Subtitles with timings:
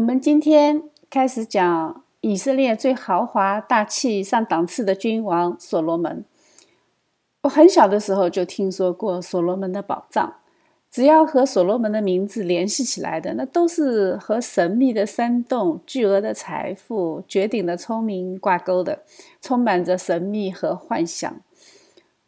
[0.00, 6.24] 我们今天开始讲以色列最豪华、大气、上档次的君王所罗门。
[7.42, 10.36] 我很小的时候就听说过所罗门的宝藏，
[10.90, 19.02] 只要和所罗门的名字联系起来的，那都是和神秘的山洞、巨额的财富、绝顶的聪明挂钩的，
[19.42, 21.30] 充满着神秘和幻想。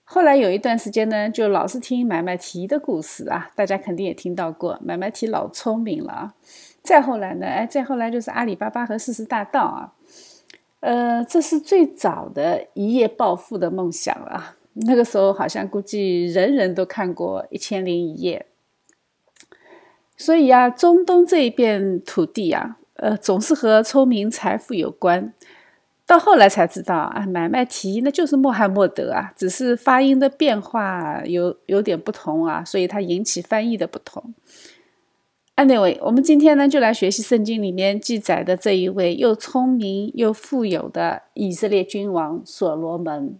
[0.04, 6.35] 后来有一段时间呢，就老是听买卖提的故事啊，大家肯定也听到过，买卖提老聪明了啊。
[6.82, 9.93] 再后来呢，哎，再后来就是阿里巴巴和四十大盗啊，
[10.81, 14.57] 呃，这是最早的一夜暴富的梦想了。
[14.75, 18.46] 那个时候好像估计人人都看过《一千零一夜》，
[20.17, 25.33] 所以啊，中东这一片土地啊，呃，总是和聪明财富有关。
[26.05, 34.34] 到后来才知道啊，买卖提那就是穆罕默德啊，只是发音的变化有有点不同啊，所以它引起翻译的不同。
[35.56, 43.39] Anyway，我们今天呢就来学习圣经里面记载的这一位又聪明又富有的以色列君王所罗门。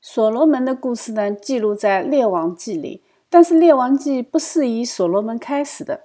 [0.00, 5.96] 所罗门的故事呢记录在列王记里，但是列王记不是以所罗门开始的。《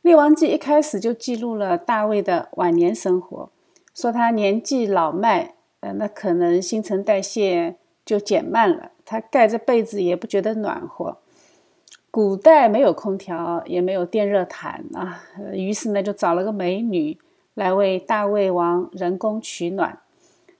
[0.00, 3.50] 列王记》一开始就记录了大卫的晚年生活，
[3.94, 11.18] 说他年纪老迈，呃，那可能新陈代谢就减慢了，他盖着被子也不觉得暖和。
[12.10, 17.18] 古代没有空调，也没有电热毯啊，于是呢就找了个美女
[17.52, 19.98] 来为大卫王人工取暖。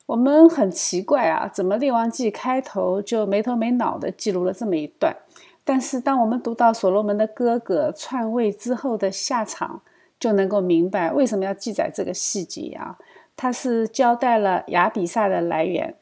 [0.05, 5.17] 我们很奇怪啊，怎么《列王记》开头就没头没脑的记录了这么一段？
[5.65, 9.81] 但是，当我们读到所罗门的哥哥篡位之后的下场，
[10.21, 12.99] 就能够明白为什么要记载这个细节啊！
[13.35, 15.95] 他是交代了亚比萨的来源。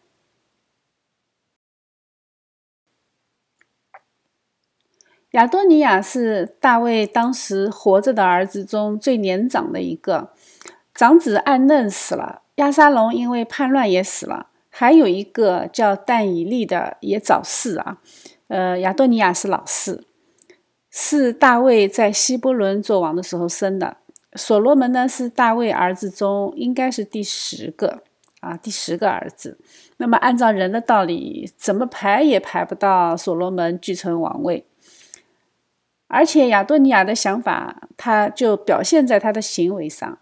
[5.33, 10.31] 亚多尼亚是大卫当时活着的儿子中最年长的一个，
[10.93, 17.99] 长子暗嫩死了，亚沙龙因为叛乱也死了，还有一个叫但以利的也早逝啊。
[18.49, 20.05] 呃，亚多尼亚是老四，
[20.91, 23.99] 是大卫在希伯伦做王的时候生的。
[24.35, 28.03] 所罗门呢，是大卫儿子中应该是第十个
[28.41, 29.57] 啊，第十个儿子。
[29.99, 34.67] 那么按照人的道理，怎么排也排不到所罗门继承王位。
[36.13, 40.19] 而且亚多尼亚的想法，他就表现在他的行为上，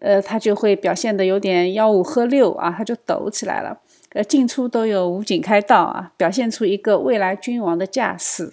[0.00, 3.80] 呃，他就会表现的有点吆五喝六啊，他就抖起来了。
[4.10, 8.52] 呃，进出都有武警开道啊，表现出一个未来君王的架势。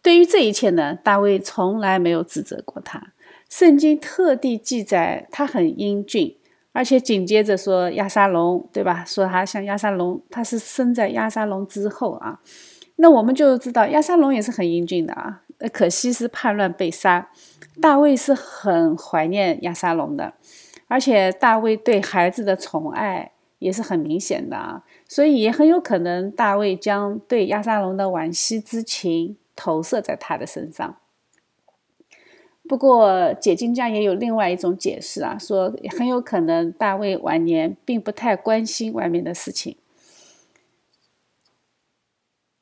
[0.00, 3.12] 对于这一切呢，大卫从来没有指责过他。
[3.50, 6.36] 圣经特地记载他很英俊，
[6.72, 9.04] 而且紧接着说亚沙龙，对吧？
[9.06, 12.40] 说他像亚沙龙，他是生在亚沙龙之后啊。
[12.96, 15.42] 那我们就知道亚沙龙也是很英俊的啊。
[15.72, 17.30] 可惜是叛乱被杀。
[17.80, 20.34] 大卫是很怀念亚沙龙的，
[20.88, 23.32] 而且大卫对孩子的宠爱。
[23.58, 30.96] 也是很明显的啊，所以也很有可能大卫将对亚沙龙的惋惜之情投射在他的身上。
[32.68, 39.78] 不过解经家也有另外一种解释啊，说很有可能大卫晚年并不太关心外面的事情，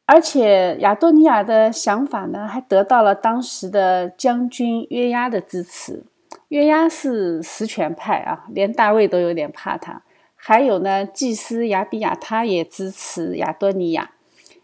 [0.07, 6.05] 而且亚多尼亚的想法呢，还得到了当时的将军约押的支持。
[6.49, 10.03] 约押是实权派啊，连大卫都有点怕他。
[10.35, 14.11] 还有呢，祭司亚比亚他也支持亚多尼亚。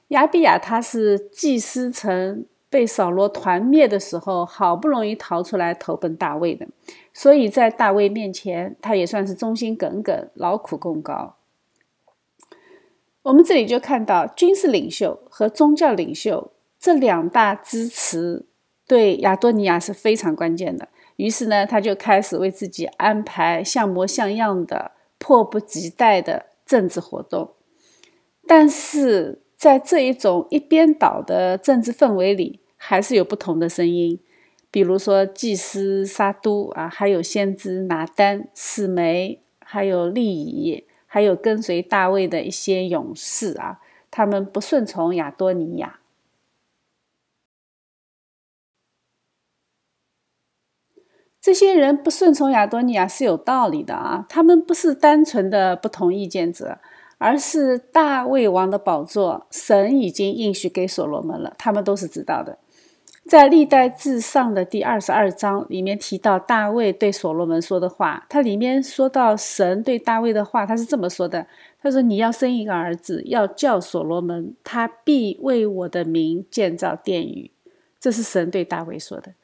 [0.08, 6.66] 亚比亚他是祭司城被扫罗团灭的时候，好不容易逃出来投奔大卫的，
[7.14, 11.36] 所以在大卫面前，他也算是忠心耿耿、劳苦功高。
[13.22, 18.46] 我们这里就看到军事领袖和宗教领袖这两大支持
[18.86, 20.88] 对亚多尼亚是非常关键的。
[21.16, 24.92] 于是呢，他就开始为自己安排像模像样的。
[25.22, 27.50] 迫不及待的政治活动，
[28.46, 34.18] 但是在这一种一边倒的政治氛围里，还是有不同的声音。
[34.70, 43.80] 比如说，祭司沙都啊，还有先知拿丹、四梅，还有利乙，还有跟随大卫的一些勇士啊，
[44.12, 45.98] 他们不顺从亚多尼亚。
[51.40, 56.78] 这些人不顺从亚多尼亚是有道理的啊，他们不是单纯的不同意见者，
[57.18, 62.56] 而是大卫王的宝座，神已经应许给所罗门了，他们都是知道的。
[63.26, 71.46] 在历代至上的第二十二章里面提到大卫对所罗门说的话，他里面说到神对大卫的话，他是这么说的：
[71.80, 77.52] 他说你要生一个儿子，要叫所罗门，他必为我的名建造殿宇。
[78.00, 79.34] 这是神对大卫说的，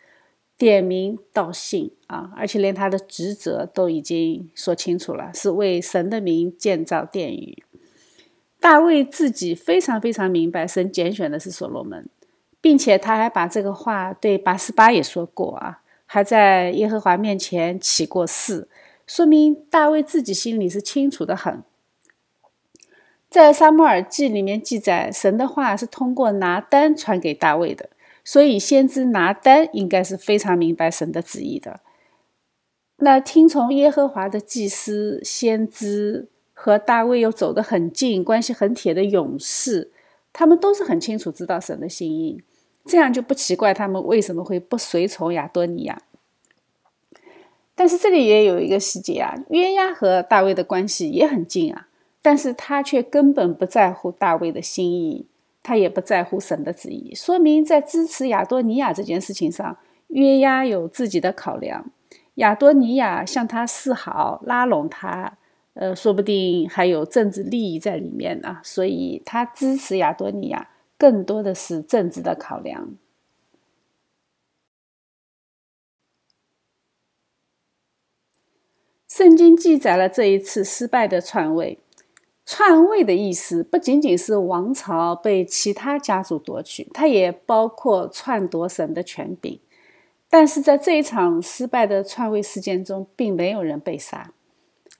[0.58, 7.62] 点名道姓啊，而且连他的职责都已经说清楚了，是为神的名建造殿宇。
[8.58, 12.08] 大卫自己非常非常明白，神拣选的是所罗门，
[12.66, 18.66] 并且他还把这个话对八十八也说过啊，还在耶和华面前起过誓，
[19.06, 21.62] 说明大卫自己心里是清楚的很。
[23.30, 27.88] 在撒母耳记里面记载，神的话是通过拿单传给大卫的。
[28.24, 31.78] 所以，先知拿单应该是非常明白神的旨意的。
[32.96, 39.92] 那听从耶和华的祭司、先知和大卫又走得很近、关系很铁的勇士，
[40.32, 42.42] 他们都是很清楚知道神的心意，
[42.86, 46.00] 这样就不奇怪他们为什么会不随从亚多尼亚。
[47.74, 51.88] 但是这里也有一个细节啊，约押和大卫的关系也很近啊，
[52.22, 55.26] 但是他却根本不在乎大卫的心意。
[55.68, 61.90] 他也不在乎神的旨意，说明在支持亚多尼亚这件事情上，约押有自己的考量。
[62.36, 65.36] 亚多尼亚向他示好，拉拢他，
[65.74, 68.58] 呃，说不定还有政治利益在里面呢。
[68.62, 70.68] 所以，他支持亚多尼亚
[70.98, 72.94] 更多的是政治的考量。
[79.08, 81.78] 圣经记载了这一次失败的篡位。
[82.44, 89.58] 篡位的意思不仅仅是王朝被其他家族夺取，它也包括篡夺神的权柄。
[90.28, 94.32] 但是在这一场失败的篡位事件中，并没有人被杀。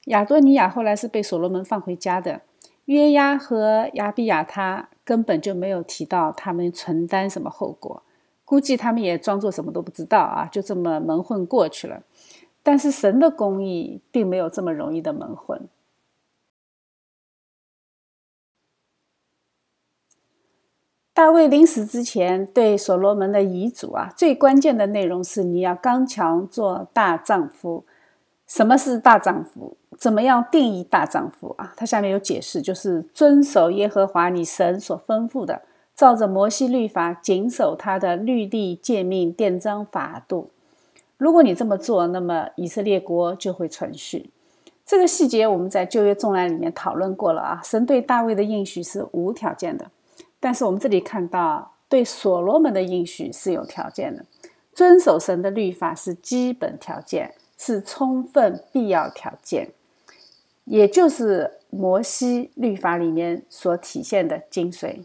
[0.06, 2.42] 亚多尼亚后来是被所罗门放回家的，
[2.86, 8.02] 约押和亚比亚他根本就没有提到他们承担什么后果，
[8.44, 12.02] 估计他们也装作什么都不知道啊，就这么蒙混过去了。
[12.64, 15.68] 但是神的公义并没有这么容易的蒙混。
[21.14, 27.84] 大卫临死之前对所罗门的遗嘱啊，最关键的内容是你要刚强做大丈夫。
[28.46, 29.76] 什么是大丈夫？
[29.98, 31.72] 怎么样定义大丈夫啊？
[31.76, 35.62] 他下面有解释，就是遵守耶和华你神所吩咐的，
[35.94, 40.50] 照着摩西律法谨守他的律例诫命典章法度。
[41.16, 44.30] 如果你这么做，那么以色列国就会存续。
[44.84, 47.60] 这个细节我们在旧约众案里面讨论过了啊。
[47.64, 49.90] 神对大卫的应许是无条件的。
[50.38, 54.24] 但是我们这里看到，对所罗门的应许是有条件的，
[54.74, 59.70] 遵守神的律法是基本条件，是充分必要条件，
[60.66, 65.04] 也就是摩西律法里面所体现的精髓。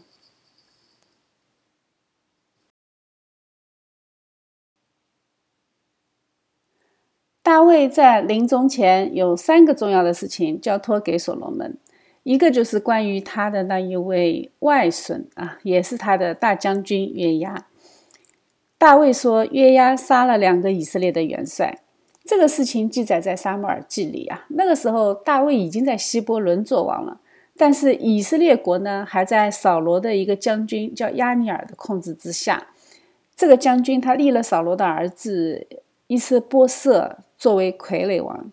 [7.42, 11.76] 大卫在临终前有三个重要的事情交托给所罗门。
[12.22, 17.66] 一个就是关于他的那一位外孙啊，也是他的大将军约押。
[18.78, 21.82] 大卫说，约押杀了两个以色列的元帅。
[22.24, 24.44] 这个事情记载在撒母耳记里啊。
[24.50, 27.20] 那个时候，大卫已经在希伯伦做王了，
[27.56, 32.68] 但是以色列国呢，还在扫罗的一个将军叫亚尼尔的控制之下。
[33.34, 35.66] 这个将军他立了扫罗的儿子
[36.06, 38.52] 伊斯波瑟作为傀儡王。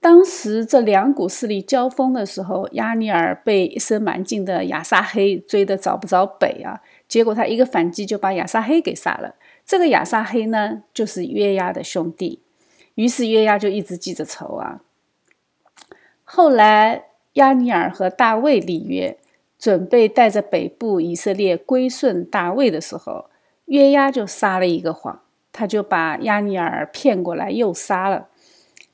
[0.00, 9.36] 当时这两股势力交锋的时候，亚尼尔被一身蛮劲的亚撒黑追得找不着北啊，结果他一个反击就把亚撒黑给杀了。
[9.66, 12.40] 这个亚撒黑呢，就是约押的兄弟，
[12.94, 14.80] 于是约押就一直记着仇啊。
[16.22, 17.04] 后来
[17.34, 19.16] 亚尼尔和大卫立约，
[19.58, 23.30] 准备带着北部以色列归顺大卫的时候，
[23.66, 28.28] 约押就撒了一个谎，他就把亚尼尔骗过来又杀了。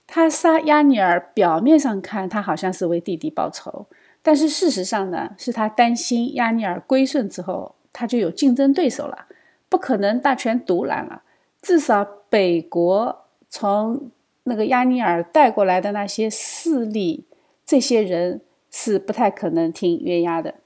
[0.07, 3.87] 他杀亚尼尔，表面上看他好像是为弟弟报仇，
[4.23, 9.27] 但是事实上呢，是他担心亚尼尔归顺之后，他就有竞争对手了，
[9.71, 11.23] 不可能大权独揽了。
[11.63, 14.11] 至少北国从
[14.45, 17.25] 那个亚尼尔带过来的那些势力，
[17.65, 20.57] 这些人是不太可能听约押的。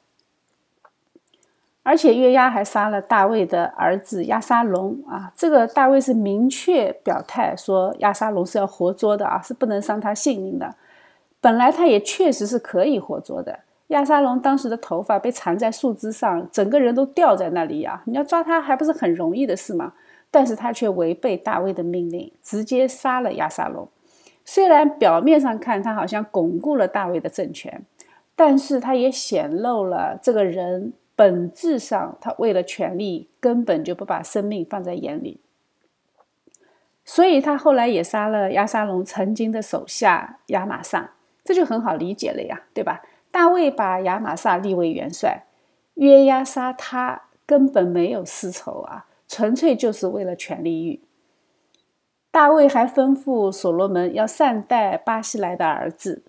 [1.82, 5.30] 而且约押还杀了大卫的儿子亚沙龙啊！
[5.36, 10.76] 这个大卫是明确表态说亚沙龙是要活捉的啊，是不能伤他性命的。
[11.42, 13.60] 本来他也确实是可以活捉的。
[13.88, 18.02] 亚沙龙当时的头发被缠在树枝上，整个人都吊在那里呀！
[18.06, 19.92] 你要抓他还不是很容易的事吗？
[20.30, 23.88] 但是他却违背大卫的命令，直接杀了亚沙龙。
[24.44, 27.84] 虽然表面上看他好像巩固了大卫的政权，
[28.34, 30.92] 但是他也显露了这个人。
[31.16, 35.38] 本质上，他为了权力，根本就不把生命放在眼里，
[37.04, 41.12] 所以他后来也杀了亚沙龙曾经的手下亚玛撒，
[41.44, 43.00] 这就很好理解了呀，对吧？
[43.34, 45.44] 大卫把亚玛撒立为元帅，
[45.94, 51.00] 约押杀他，根本没有私仇啊，纯粹就是为了权力欲。
[52.30, 56.22] 大卫还吩咐所罗门要善待巴西莱的儿子。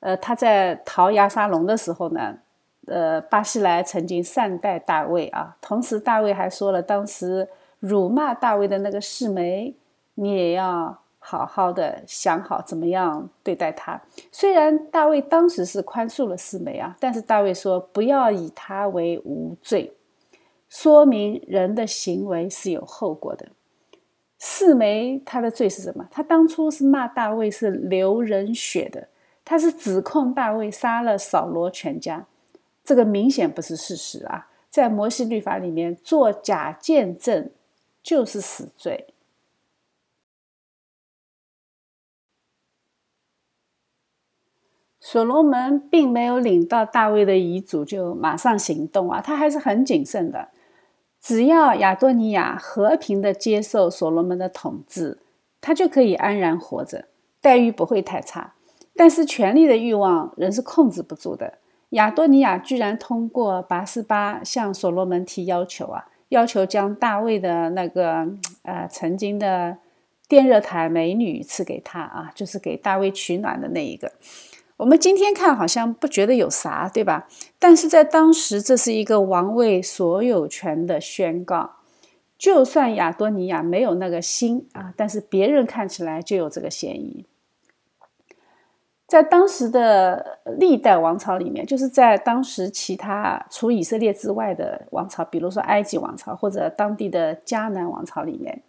[0.00, 2.38] 呃，他在逃亚沙龙的时候呢，
[2.86, 5.58] 呃，巴西莱曾经善待大卫啊。
[5.60, 7.46] 同时，大卫还说了，当时
[7.80, 9.74] 辱骂大卫的那个示梅，
[10.14, 10.98] 你也要
[11.30, 14.00] 好好的想好怎么样对待他。
[14.32, 19.92] 虽然大卫当时是宽恕了示梅啊，但是大卫说不要以他为无罪，
[20.70, 23.46] 说明人的行为是有后果的。
[24.38, 26.08] 四梅他的罪是什么？
[26.10, 29.08] 他当初是骂大卫是流人血的，
[29.44, 32.24] 他是指控大卫杀了扫罗全家，
[32.82, 34.48] 这个明显不是事实啊！
[34.70, 37.50] 在摩西律法里面，做假见证
[38.02, 39.08] 就是死罪。
[45.10, 50.48] 所罗门并没有领到大卫的遗嘱就马上行动啊，他还是很谨慎的。
[51.18, 55.16] 只要亚多尼亚和平的接受所罗门的统治，
[55.62, 57.06] 他就可以安然活着，
[57.40, 58.52] 待遇不会太差。
[58.94, 61.54] 但是权力的欲望人是控制不住的。
[61.90, 68.28] 亚多尼亚居然通过拔示巴向所罗门提要求啊，要求将大卫的那个
[68.60, 69.78] 呃曾经的
[70.28, 74.12] 电热毯美女赐给他啊，就是给大卫取暖的那一个。
[74.78, 77.26] 我们今天看好像不觉得有啥，对吧？
[77.58, 81.72] 但是在当时，这是一个王位所有权的宣告。
[82.38, 87.26] 就算亚多尼亚没有那个心啊，但是别人看起来就有这个嫌疑。
[89.08, 98.62] 在当时的历代王朝里面，就是在当时其他除以色列之外的王朝，比如说埃及王朝或者当地的迦南王朝里面，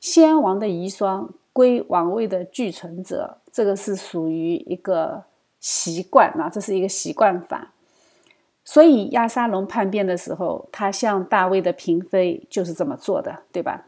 [0.00, 5.24] 先王的遗孀归王位的继承者，这个是属于一个。
[5.60, 7.72] 习惯啊，这是一个习惯法，
[8.64, 13.84] 所以亚沙龙叛变的时候，他向大卫的嫔妃就是这么做的，对吧？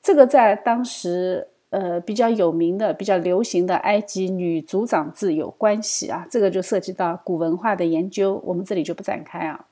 [0.00, 9.66] 这个在当时呃比较有名的、比较流行的埃及女族长制有关系啊，这个就涉及到古文化的研究，我们这里就不展开啊。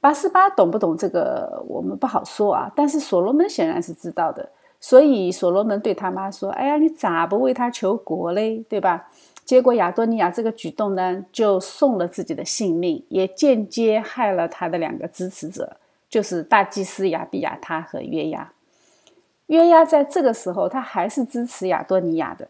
[0.00, 8.64] 八十八懂不懂这个，我们不好说啊，但是所罗门显然是知道的，所以所罗门对他妈说：“哎呀，你咋不为他求国嘞？
[8.68, 9.10] 对吧？”
[9.48, 15.78] 结果亚多尼亚这个举动呢，就送了自己的性命，也间接害了他的两个支持者，
[16.10, 18.52] 就是大祭司亚比亚他和约押。
[19.46, 22.46] 约押在这个时候，他还是支持亚多尼亚的，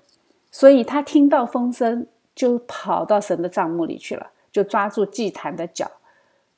[0.51, 5.89] 所以他听到风声，就跑到神的帐幕里去了，就抓住祭坛的脚。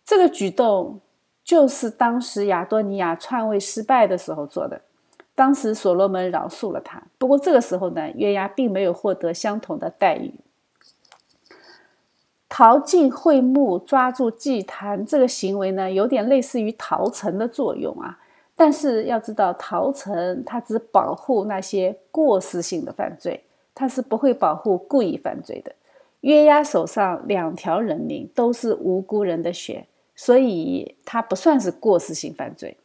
[0.06, 0.98] 这个举动
[1.44, 4.80] 就是当时亚多尼亚篡位失败的时候做的。
[5.40, 10.34] 当时所罗门饶恕了他，不过这个时候呢，约押并没有获得相同的待遇。
[12.46, 18.18] 逃进会幕，抓住祭坛，这个行为呢，有点类似于逃城的作用啊。
[18.54, 23.42] 但是要知道，逃城它只保护那些过失性的犯罪，
[23.74, 25.74] 它是不会保护故意犯罪的。
[26.20, 32.76] 约押手上两条人命都是无辜人的血，所以他不算是过失性犯罪。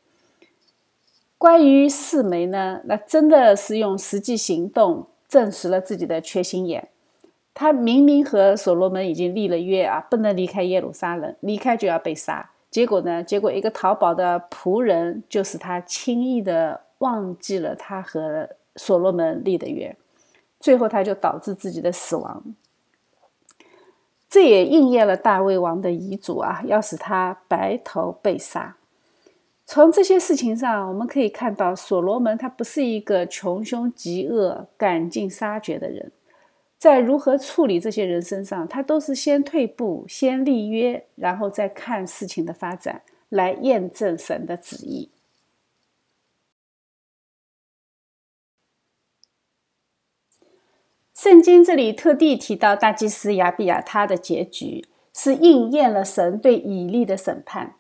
[1.45, 6.89] 关于四梅呢，那真的是用实际行动证实了自己的缺心眼。
[7.53, 12.49] 他明明和所罗门已经立了约啊，不能离开耶路撒冷，离开就要被杀。
[12.71, 19.95] 结果呢，结果一个逃跑的仆人就使他轻易的忘记了他和所罗门立的约，
[20.59, 22.43] 最后他就导致自己的死亡。
[24.27, 28.77] 这也应验了大卫王的遗嘱啊，要使他白头被杀。
[29.67, 36.12] 从这些事情上，我们可以看到，所罗门他不是一个穷凶极恶、赶尽杀绝的人，
[36.77, 45.10] 在如何处理这些人身上，他都是先退步，先立约，然后再看事情的发展，来验证神的旨意。
[51.15, 57.74] 圣经这里特地提到大祭司亚比亚他的结局，是应验了神对以利的审判。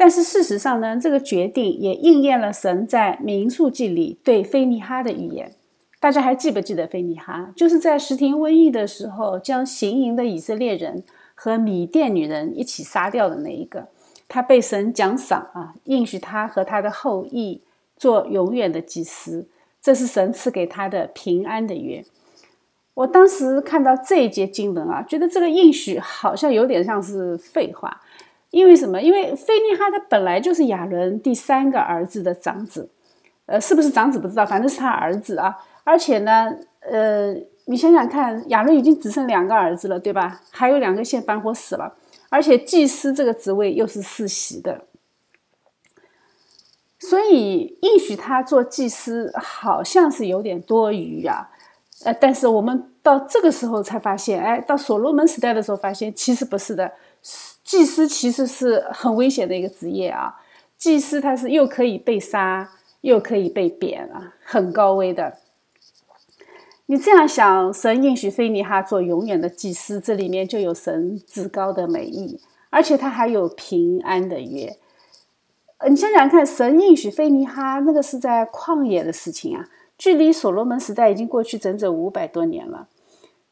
[0.00, 5.50] 但是事实上呢，这个决定也应验了神在民数记里对菲尼哈的预言。
[5.98, 7.52] 大家还记不记得菲尼哈？
[7.56, 11.02] 就是在石亭瘟疫的时候，将行营的以色列人
[11.34, 13.88] 和米甸女人一起杀掉的那一个。
[14.28, 17.62] 他被神奖赏啊，应许他和他的后裔
[17.96, 19.48] 做永远的祭司。
[19.82, 22.04] 这是神赐给他的平安的约。
[22.94, 28.00] 我当时看到这一节经文啊，觉得这个应许好像有点像是废话。
[28.50, 29.00] 因为什么？
[29.00, 32.88] 因为菲尼哈他本来就是亚伦第三个儿子的长子，
[33.46, 35.54] 呃，是不是长子不知道，反正是他儿子啊。
[35.84, 37.34] 而且呢，呃，
[37.66, 40.40] 你想想看，亚伦已经只剩两个儿子了，对吧？
[40.50, 41.94] 还有两个现反火死了，
[42.30, 44.84] 而且祭司这个职位又是世袭的，
[46.98, 51.50] 所以应许他做祭司，好像是有点多余啊。
[52.04, 56.92] 呃，但是我们到这个时候才发现，哎，到所罗门时代的时候发现，其实不是的。
[57.68, 60.40] 祭司其实是很危险的一个职业啊。
[60.78, 62.66] 祭司他是又可以被杀，
[63.02, 65.36] 又可以被贬啊，很高危的。
[66.86, 74.74] 你这样想，神应许菲尼哈做永远的祭司，这里面就有神至高的美意，而且他还有平安的约。
[75.90, 79.68] 你想想看，神应许菲尼哈那个是在旷野的事情啊。
[79.98, 82.88] 距离所罗门时代已经过去整整五百多年了，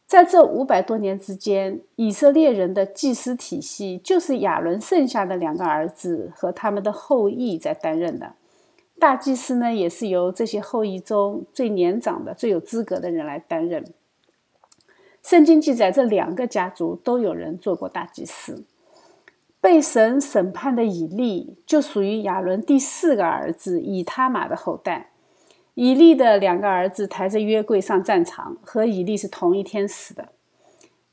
[0.07, 8.35] 在这五百多年之间，以色列人的祭司体系就是亚伦剩下的两个儿子和他们的后裔在担任的。
[9.01, 13.85] 大祭司呢，也是由这些后裔中最年长的、最有资格的人来担任。
[15.25, 18.65] 圣经记载，这两个家族都有人做过大祭司。
[19.61, 25.11] 被神审判的以利就属于亚伦第四个儿子以他玛的后代。
[25.77, 30.29] 以利的两个儿子抬着约柜上战场，和以利是同一天死的。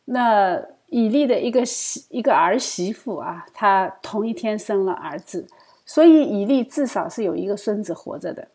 [0.05, 5.49] 那以利的一个媳一个儿媳妇啊，她同一天生了儿子，
[5.85, 8.47] 所以以利至少是有一个孙子活着的。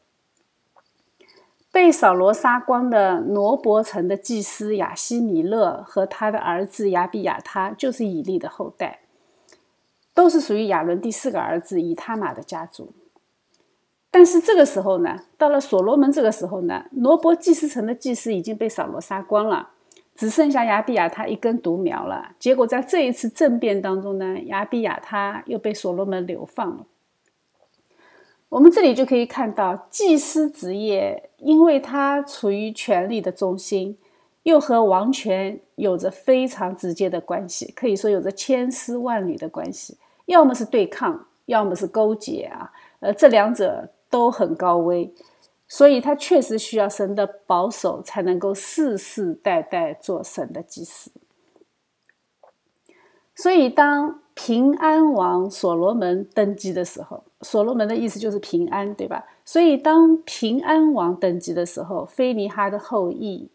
[1.71, 9.01] 被扫罗杀光的挪伯城的祭司亚西米勒和他的儿子亚比亚他，就是以利的后代，
[10.15, 12.95] 都是属于亚伦第四个儿子以他玛的家族。
[14.11, 19.69] 但是这个时候呢，到了所罗门这个时候呢，罗伯祭司城的祭司已经被扫罗杀光了，
[20.17, 22.33] 只剩下亚比亚他一根独苗了。
[22.39, 26.87] 结果在这一次政变当中呢，亚比亚他又被所罗门流放了。
[28.49, 33.99] 我们这里就可以看到，祭司职业，因为他处于权力的中心，
[34.45, 43.91] 又和王权有着非常直接的关系，可以说有着千丝万缕的关系，要么是对抗，要么是勾结啊，呃，这两者。
[44.11, 45.13] 都很高危，
[45.67, 51.11] 所以他确实需要神的保守，才能够世世代代做神的祭司。
[53.35, 59.27] 所以，当平安王所罗门登基的时候，所罗门的意思就是平安，对吧？
[59.45, 63.49] 所以，当平安王登基的时候，菲尼哈的后裔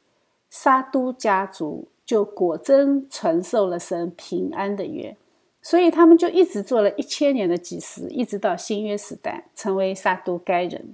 [0.50, 5.18] 沙都家族就果真承受了神平安的约。
[5.66, 10.94] 所以他们就一直做了一千年的祭司，一直到新约时代成为撒都该人。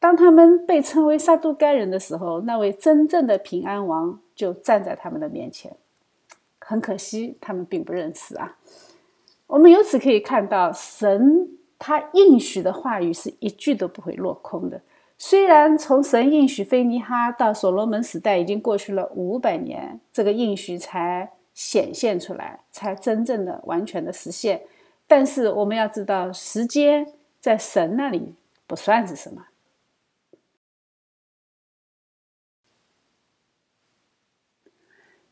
[0.00, 5.76] 当他们被称为撒都该人的时候，那位真正的平安王就站在他们的面前。
[6.58, 8.56] 很可惜，他们并不认识啊。
[9.46, 14.82] 我们由此可以看到，神他应许的话语是一句都不会落空的。
[15.16, 21.30] 虽然从神应许菲尼哈到所罗门时代已经过去了五百年，这个应许才。
[21.54, 24.62] 显现出来，才真正的完全的实现。
[25.06, 28.34] 但是我们要知道，时间在神那里
[28.66, 29.46] 不算是什么。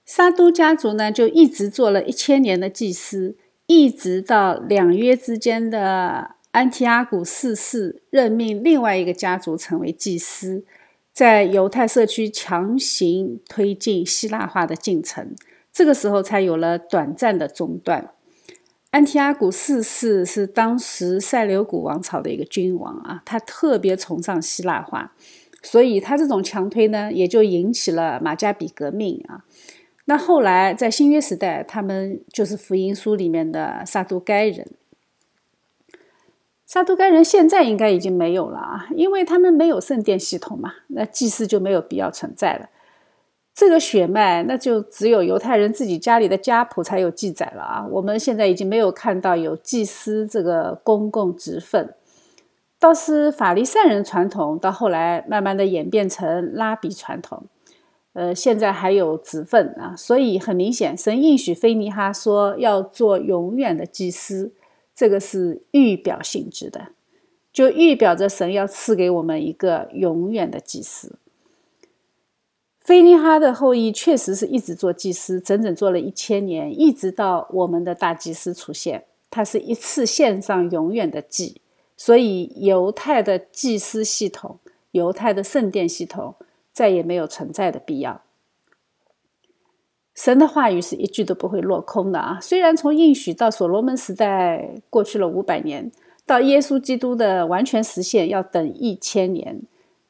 [0.04, 10.64] 沙都家族呢，就一直做了一千年的祭司，一直到两约之间的安提阿古四世任命另外一个家族成为祭司，
[11.12, 15.36] 在犹太社区强行推进希腊化的进程。
[15.80, 18.12] 这个时候才有了短暂的中断。
[18.90, 25.14] 安提阿古四世是当时塞琉古王朝的一个君王啊，他特别崇尚希腊化，
[25.62, 29.46] 所以他这种强推呢，也就引起了马加比革命啊。
[30.04, 34.72] 那后来在新约时代，他们就是福音书里面的撒都该人。
[36.66, 42.68] 撒都该人现在应该已经没有了啊，因为他们没有圣殿系统嘛，那祭司就没有必要存在了。
[43.52, 47.86] 这个血脉，那就只有犹太人自己家里的家谱才有记载了啊！
[47.90, 51.92] 我们现在已经没有看到有祭司这个公共职分，
[52.78, 57.42] 倒是法利赛人传统，到后来慢慢的演变成拉比传统，
[58.14, 59.94] 呃，现在还有职分啊。
[59.94, 64.52] 所以很明显，神应许菲尼哈说要做永远的祭司，
[64.94, 66.86] 这个是预表性质的，
[67.52, 71.16] 就预表着神要赐给我们一个永远的祭司。
[72.80, 81.60] 菲尼哈的后裔确实是一直做祭司，整整做了一千年，一直到我们的大祭司出现，他是一次献上永远的祭，
[81.96, 84.58] 所以犹太的祭司系统、
[84.92, 86.34] 犹太的圣殿系统
[86.72, 88.22] 再也没有存在的必要。
[90.14, 92.38] 神的话语是一句都不会落空的啊！
[92.40, 95.92] 虽然从应许到所罗门时代过去了五百年，
[96.24, 99.62] 到耶稣基督的完全实现要等一千年，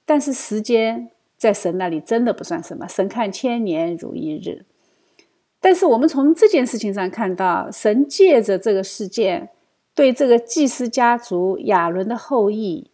[0.06, 1.10] 但是时间。
[1.40, 4.66] 在神那里真的不算什么，神看千年如一日。
[5.58, 9.48] 但是我们从这件事情上看到，神借着这个事件，
[9.94, 12.90] 对这个祭司家族亚伦的后裔，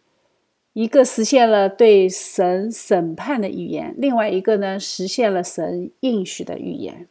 [0.71, 7.09] 一个实现了对神审判的预言，另外一个呢实现了神应许的预言。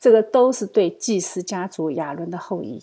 [0.00, 2.82] 这个都是对祭司家族亚伦的后裔。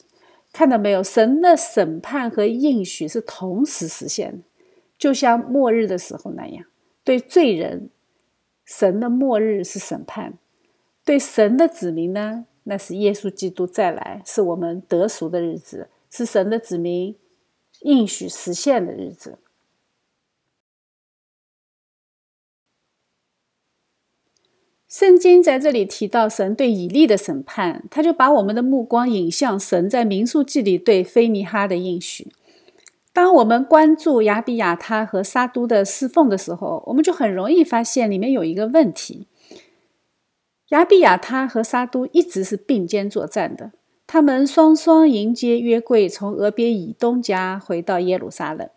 [0.53, 1.01] 看到没有？
[1.01, 4.37] 神的审判和应许是同时实现的，
[4.99, 6.65] 就像末日的时候那样。
[7.03, 7.89] 对罪人，
[8.65, 10.33] 神的末日是审判；
[11.03, 17.15] 对神的子民呢，那是耶稣基督再来，是我们得赎的日子，是神的子民
[17.81, 19.39] 应许实现的日子。
[24.87, 32.27] 圣经在这里提到神对以利的审判，他就把我们的目光引向神在民数记里对菲尼哈的应许。
[33.13, 39.27] 当我们关注亚比亚他和沙都的侍奉的时候，我们就很容易发现里面有一个问题：
[40.69, 43.71] 亚比亚他和沙都一直是并肩作战的，
[44.07, 48.69] 他们双双迎接约柜从俄别以东家回到耶路撒冷。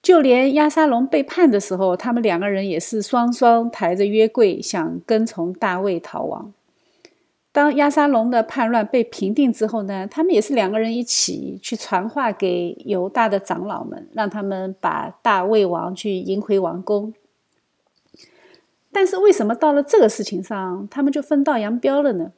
[0.00, 6.52] 就连亚沙龙被叛的时候，他们两个人也是双双抬着约柜，想跟从大卫逃亡。
[7.52, 17.12] 当亚沙龙的叛乱被平定之后呢，他们也是两个人一起去传话给犹大的长老们，让他们把大卫王去迎回王宫。
[18.90, 22.32] 但是为什么到了这个事情上，他们就分道扬镳了呢？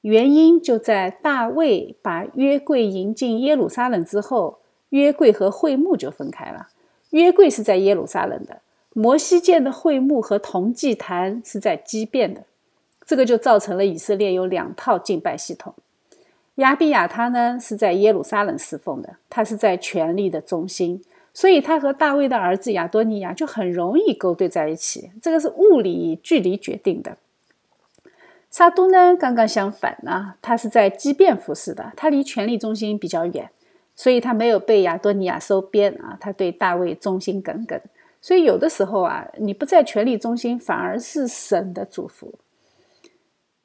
[0.00, 4.58] 原因就在大卫把约柜迎进耶路撒冷之后，
[4.90, 6.68] 约柜和会幕就分开了。
[7.10, 8.60] 约柜是在耶路撒冷的，
[8.92, 12.42] 摩西建的会幕和铜祭坛是在基变的，
[13.06, 15.74] 这个就造成了以色列有两套敬拜系统。
[16.56, 27.16] 亚比亚他呢是在耶路撒冷侍奉的，他是在权力的中心，所以他和大卫的儿子亚多尼亚就很容易勾兑在一起，这个是物理距离决定的。
[28.50, 33.50] 沙都呢刚刚相反啊，他是在基变服侍的，他离权力中心比较远。
[33.96, 37.80] 所以他没有被亚多尼亚收编啊，他对大卫忠心耿耿。
[38.20, 42.34] 所以有的时候啊，你不在权力中心，反而是神的祝福。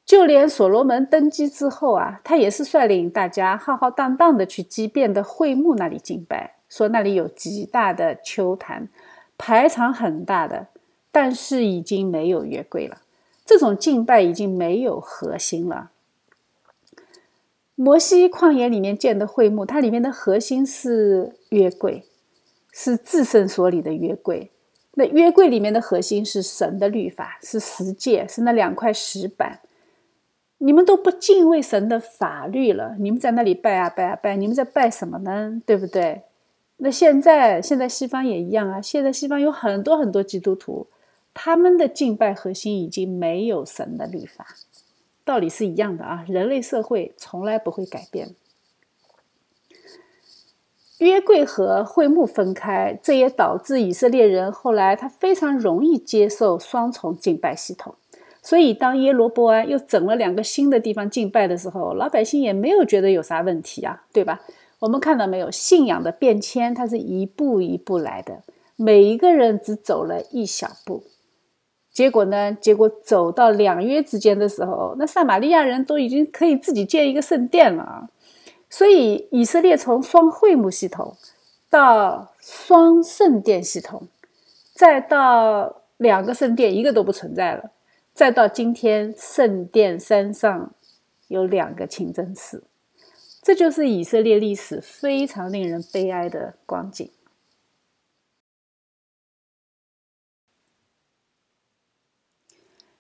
[0.10, 8.89] 就连所罗门登基之后啊，他也是率领大家浩浩荡荡的去畸变的会幕那里敬拜，说那里有极大的秋坛，
[9.38, 10.65] 排场很大的，
[11.12, 12.98] 但是已经没有约柜了。
[13.45, 15.91] 这种敬拜已经没有核心了。
[17.76, 22.04] 摩西旷野里面建的会幕，它里面的核心是约柜，
[22.72, 24.50] 是至圣所里的约柜。
[24.95, 29.60] 那约柜里面的核心是神的律法，是十诫，是那两块石板。
[30.60, 35.62] 你们都不敬畏神的法律了，你们在那里拜啊拜啊拜，你们在拜什么呢？
[35.65, 36.22] 对不对？
[36.78, 40.88] 那现在现在西方也一样啊，现在西方有很多很多基督徒，
[41.34, 44.48] 他们的敬拜核心已经没有神的律法。
[45.26, 48.30] 道理是一样的啊，人类社会从来不会改变。
[50.98, 57.95] 约柜和会幕分开，这也导致以色列人后来他非常容易接受双重敬拜系统。
[58.41, 64.41] 所以，当耶罗波安又整了两个新的地方敬拜的时候，老百姓也没有觉得有啥问题啊，对吧？
[64.80, 68.43] 我们看到没有，信仰的变迁它是一步一步来的，
[68.78, 71.04] 每一个人只走了一小步。
[71.91, 72.54] 结果呢？
[72.54, 78.08] 结果走到两约之间的时候，那撒玛利亚人都已经可以自己建一个圣殿了啊！
[78.69, 81.13] 所以以色列从双会幕系统
[81.69, 84.08] 到双圣殿系统，
[84.73, 87.71] 再到两个圣殿一个都不存在了，
[88.19, 90.75] 再到今天圣殿山上
[91.29, 92.65] 有两个清真寺，
[93.41, 97.10] 这就是以色列历史非常令人悲哀的光景。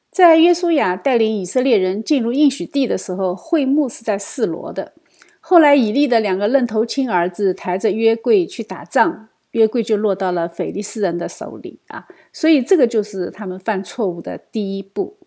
[0.09, 4.93] 在约书亚带领以色列人进入应许地的时候，会幕是在示罗的。
[5.41, 12.07] 后来以利的两个愣头青儿子抬着约柜去打仗，约柜就落到了腓利斯人的手里啊。
[12.31, 15.17] 所以这个就是他们犯错误的第一步，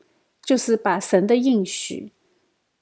[0.45, 2.13] 就是把神的应许，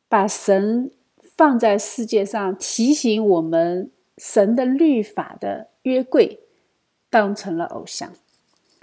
[0.09, 0.91] 把神
[1.37, 6.41] 放在世界上提醒我们神的律法的约柜，
[7.09, 8.13] 当成了偶像。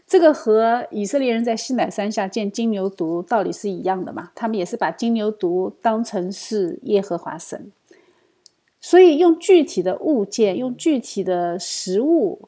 [0.07, 4.31] 这个和以色列人在西乃山下建金牛犊道理是一样的嘛？
[4.33, 7.73] 他们也是把金牛犊当成是耶和华神，
[8.89, 12.47] 所以用具体的物件、用具体的食物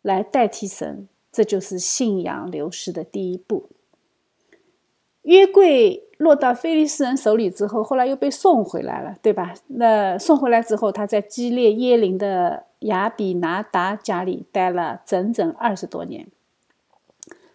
[0.00, 3.68] 来代替神，这就是信仰流失的第一步。
[5.22, 9.54] 约柜落到菲利斯人手里之后，后来又被送回来了，对吧？
[9.66, 16.28] 那送回来之后，他在基列耶林的亚比拿达家里待了整整二十多年。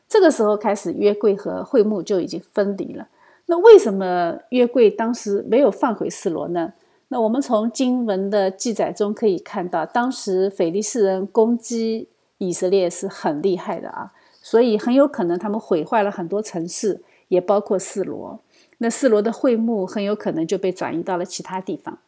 [0.10, 3.08] 这个时候开始，约柜和会幕就已经分离了。
[3.45, 6.74] 那为什么约柜当时没有放回示罗呢？
[7.13, 18.39] 那我们从经文的记载中可以看到，当时腓力士人攻击以色列是很厉害的啊，所以很有可能他们毁坏了很多城市，也包括示罗。
[18.78, 22.00] 那示罗的会幕很有可能就被转移到了其他地方。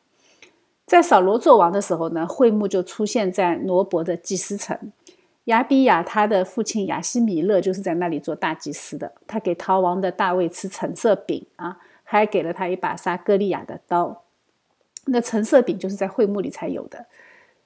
[0.85, 4.93] 在扫罗做王的时候呢，会幕就出现在挪伯的祭司城。
[5.45, 9.11] 亚比亚他的父亲亚西米勒就是在那里做大祭司的。
[9.27, 14.22] 他给逃亡的大卫吃橙色饼啊，还给了他一把杀歌利亚的刀。
[15.05, 17.05] 那橙色饼就是在会幕里才有的。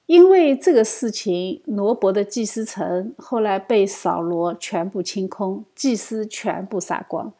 [0.06, 7.34] 因为这个事情，挪伯的祭司城后来被扫罗全部清空，祭司全部杀光，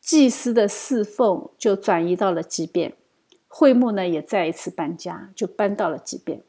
[0.00, 2.94] 祭司的侍奉就转移到了基变，
[3.46, 6.42] 会幕呢也再一次搬家，就搬到了基变。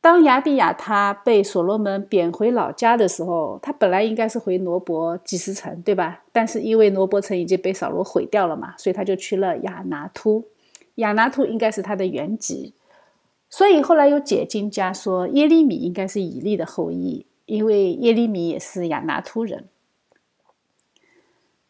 [0.00, 6.22] 当亚比亚他被所罗门贬回老家的时候，他本来应该是回罗伯祭司城，对吧？
[6.32, 10.46] 但是因为罗伯城已经被扫罗毁掉了嘛，所以他就去了亚拿突。
[10.96, 12.74] 亚拿突应该是他的原籍，
[13.48, 19.68] 所以后来有解经家说耶利米应该是以利的后裔，因为耶利米也是亚拿突人。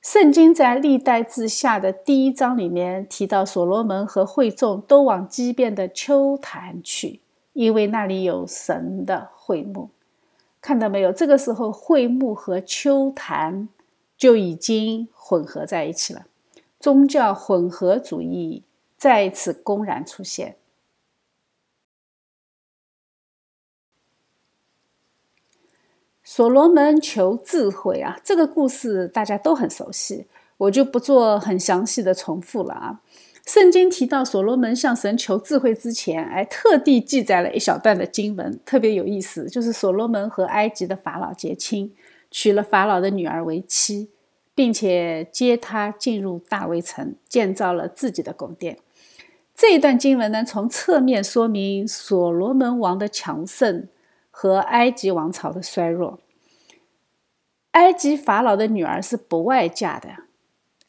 [0.02, 7.20] 圣经在历代志下的第一章里面提到，所罗门和会众都往基变的丘坛去。
[7.52, 9.88] 因为那里有神的会幕，
[10.60, 11.10] 看到没有？
[11.10, 13.70] 这个时候，会幕和丘坛
[14.18, 16.26] 就已经混合在一起了，
[16.78, 18.62] 宗教混合主义
[18.96, 20.56] 再一次公然出现。
[26.22, 30.26] 所罗门求智慧啊，这个故事大家都很熟悉，
[30.58, 33.00] 我就不做很详细的重复了啊。
[33.46, 39.48] 圣经提到所罗门向神求智慧之前，哎，特地记载了一小段的经文，特别有意思。
[39.48, 41.94] 就是所罗门和埃及的法老结亲，
[42.30, 44.10] 娶了法老的女儿为妻，
[44.54, 48.78] 并且接她进入大卫城，建造了自己的宫殿。
[49.56, 53.88] 这一段经文呢，从侧面说明所罗门王的强盛
[54.30, 56.20] 和埃及王朝的衰弱。
[57.70, 60.10] 埃及法老的女儿是不外嫁的。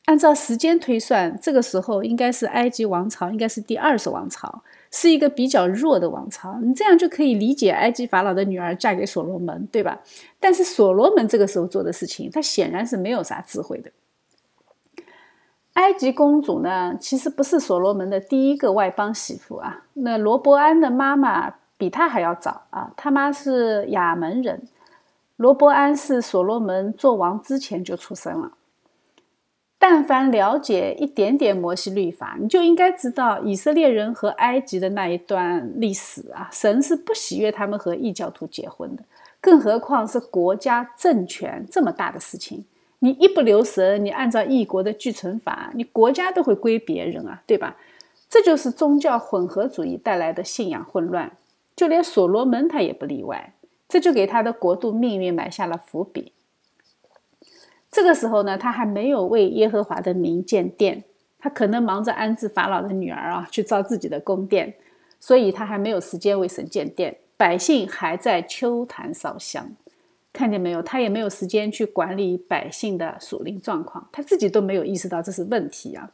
[0.04, 6.60] 按照时间推算，这个时候应该是埃及王朝，应该是第二十王朝，是一个比较弱的王朝。
[6.62, 10.02] 你这样就可以理解埃及法老的女儿嫁给所罗门，对吧？
[10.42, 13.92] 但是所罗门这个时候做的事情，他显然是没有啥智慧的。
[15.78, 19.84] 埃及公主呢，其实不是所罗门的第一个外邦媳妇啊。
[19.94, 24.68] 那罗伯安的妈妈比他还要早啊，他妈是亚门人。
[25.36, 28.54] 罗伯安是所罗门做王之前就出生了。
[29.78, 39.04] 但凡了解一点点摩西律法，你就应该知道以色列人和埃及的那一段历史啊，神是不喜悦他们和异教徒结婚的，
[39.40, 42.66] 更何况是国家政权这么大的事情，
[43.00, 47.78] 你一不留神，你按照异国的继承法，你国家都会归别人啊，对吧？
[48.30, 51.38] 这就是宗教混合主义带来的信仰混乱，
[51.76, 53.54] 就连所罗门他也不例外，
[53.88, 56.34] 这就给他的国度命运埋下了伏笔。
[57.90, 61.04] 这个时候呢，他还没有为耶和华的名建殿，
[61.40, 64.74] 他可能忙着安置法老的女儿啊，去造自己的宫殿，
[65.20, 67.18] 所以他还没有时间为神建殿。
[67.38, 69.72] 百姓还在秋坛烧香，
[70.38, 70.84] 看见没有？
[70.84, 76.12] 他也没有时间去管理百姓的属灵状况，他自己都没有意识到这是问题啊。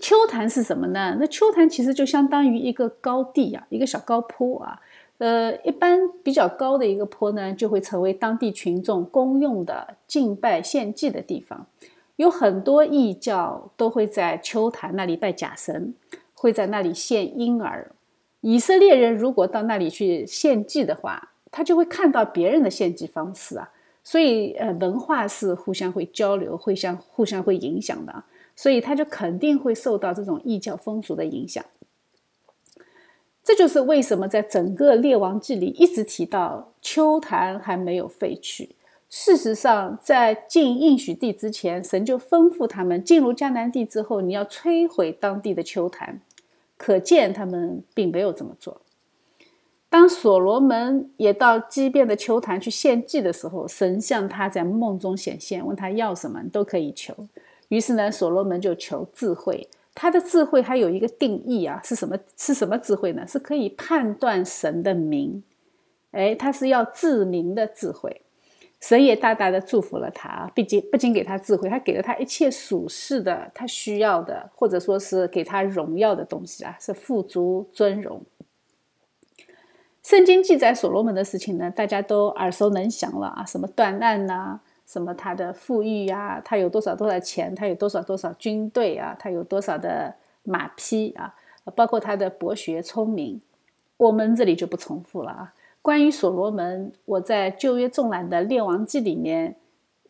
[0.00, 1.16] 秋坛是什么呢？
[1.20, 4.80] 那秋坛其实就相当于一个高地啊，一个小高坡啊。
[5.18, 11.64] 呃，一般比较高的一个坡呢，就会成为当地群众公用的敬拜献祭的地方。
[12.16, 15.94] 有很多异教都会在秋坛那里拜假神，
[16.34, 17.92] 会在那里献婴儿。
[18.40, 23.70] 以色列人如果到那里去献祭的话，他就会看到别人的献祭方式啊。
[24.02, 28.24] 所以，呃，文化是互相会交流、会相互相会影响的，
[28.56, 31.64] 所以他就肯定会受到这种异教风俗的影响。
[33.44, 38.74] 这就是为什么在整个列王记里一直提到秋坛还没有废去。
[39.08, 46.20] 事实上，在进应许地之前，神就吩咐他们进入迦南地之后，你要摧毁当地的秋坛。
[46.76, 48.80] 可见他们并没有这么做。
[49.92, 57.14] 当所罗门也到基变的秋坛去献祭的时候，神向他在梦中显现，问他要什么都可以求。
[57.68, 59.68] 于是呢，所罗门就求智慧。
[59.94, 62.16] 他的智慧还有一个定义啊，是什么？
[62.38, 63.26] 是什么智慧呢？
[63.26, 65.44] 是可以判断神的名，
[66.12, 68.22] 哎，他是要自明的智慧。
[68.80, 78.22] 神也大大的祝福了他，毕竟不仅给他智慧，还给了他一切属世的他需要的，或者说是给他荣耀的东西啊，是富足尊荣。
[80.02, 84.60] 圣经记载所罗门的事情呢，大家都耳熟能详了啊，什么断案呐。
[84.84, 86.42] 什么他的富裕呀？
[86.44, 87.54] 他有多少多少钱？
[87.54, 89.16] 他有多少多少军队啊？
[89.18, 91.34] 他有多少的马匹啊？
[91.74, 93.40] 包括他的博学聪明，
[93.96, 95.54] 我们这里就不重复了啊。
[95.80, 99.56] 关于所罗门，我在旧约纵览的列王记里面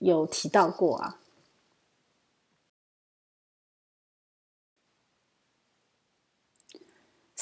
[0.01, 1.19] 有提到过啊。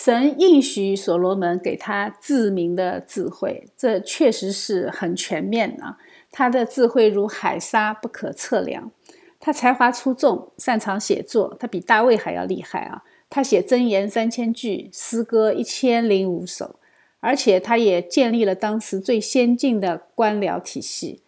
[0.03, 5.99] 神应许所罗门给他自明的智慧，这确实是很全面啊。
[6.31, 8.91] 他的智慧如海沙，不可测量。
[9.39, 13.05] 他才华出众，擅长写作，他比大卫还要厉害啊！
[13.29, 16.77] 他写箴言三千句，诗歌一千零五首，
[17.21, 21.21] 而且他也建立了当时最先进的官僚体系，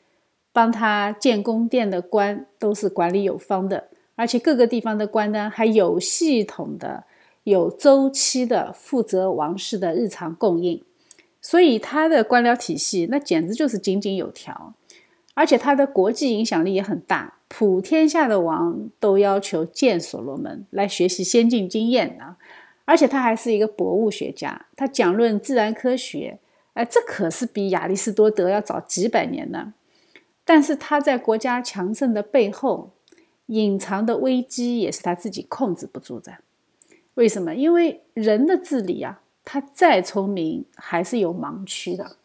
[0.50, 7.04] 帮他建宫殿的官都是管理有方的，而且各个地方的官呢还有系统的。
[7.44, 10.82] 有周期的负责王室的日常供应，
[11.40, 14.74] 所以他的官僚体系那简直就是井井有条，
[15.34, 22.36] 而且他的国际影响力也很大，普天下的王都要求见所罗门来学习先进经验啊！
[22.84, 26.38] 而且他还是一个博物学家，他讲论自然科学，
[26.74, 29.74] 哎，这可是比亚里士多德要早几百年呢。
[30.44, 32.90] 但是他在国家强盛的背后，
[33.46, 36.38] 隐藏的危机也是他自己控制不住的。
[37.14, 37.54] 为什么？
[37.54, 42.16] 因为人的智力啊，他再聪明还是有盲区的。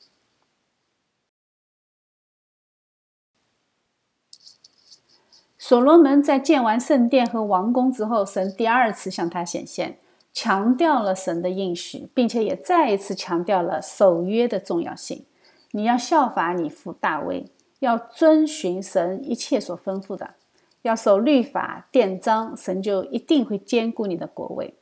[5.58, 10.00] 所罗门在建完圣殿和王宫之后，神第二次向他显现，
[10.32, 15.26] 强调了神的应许，并且也再一次强调了守约的重要性。
[15.72, 20.36] 你要效法你父大卫，要遵循神一切所吩咐的。
[20.82, 24.74] 要守律法、典章，神就一定会兼顾你的国位；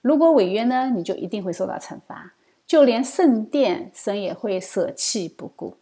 [0.00, 2.32] 如果违约呢，你就一定会受到惩罚。
[2.66, 5.76] 就连圣殿，神也会舍弃不顾。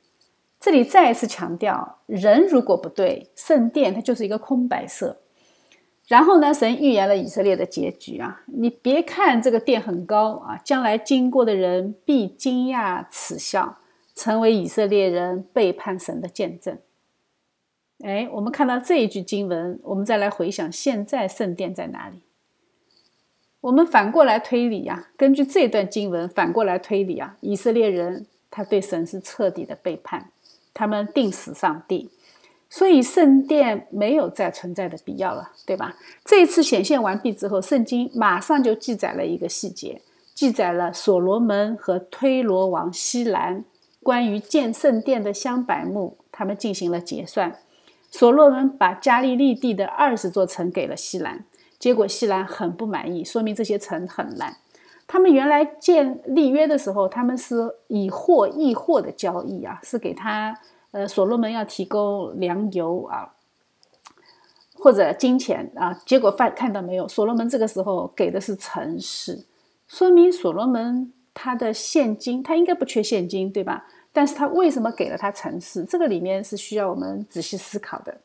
[0.58, 5.18] 这里再一次强调，人如果不对，圣殿它就是一个空白色。
[6.06, 8.40] 然后呢，神预言了以色列的结局啊！
[8.46, 13.76] 你别看这个殿很高啊，将来经过的人必惊讶耻笑，
[14.14, 16.78] 成为以色列人背叛神的见证。
[18.02, 22.22] 哎，我们看到这一句经文，我们再来回想现在圣殿在哪里？
[23.60, 30.30] 我们反过来推理呀，根据这段经文反过来推理啊，以色列人他对神是彻底的背叛，
[30.72, 32.08] 他们定死上帝，
[32.70, 35.96] 所以圣殿没有再存在的必要了，对吧？
[36.24, 40.00] 这一次显现完毕之后，圣经马上就记载了一个细节，
[40.34, 43.64] 记载了所罗门和推罗王西兰
[44.04, 47.58] 关于建圣殿的香柏木，他们进行了结算。
[48.10, 51.44] 所罗门把加利利地的二十座城给了西兰，
[51.78, 54.56] 结果西兰很不满意，说明这些城很烂。
[55.06, 60.54] 他们原来建立约的时候，他们是以货易货的交易啊，是给他
[60.90, 63.32] 呃所罗门要提供粮油啊，
[64.74, 65.94] 或者金钱啊。
[66.04, 69.44] 结果发看到没有，所罗门这个时候给的是城市，
[69.86, 73.86] 说明所罗门他的现金他应该不缺现金，对吧？
[74.18, 75.84] 但是他为什么给了他城市？
[75.84, 78.18] 这个里面是需要我们仔细思考的。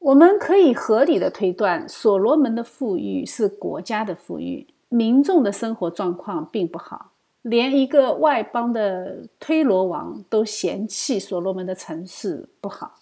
[0.00, 12.98] 我们可以合理的推断，所罗门的富裕是国家的富裕，民众的生活状况并不好，连一个外邦的推罗王都嫌弃所罗门的城市不好。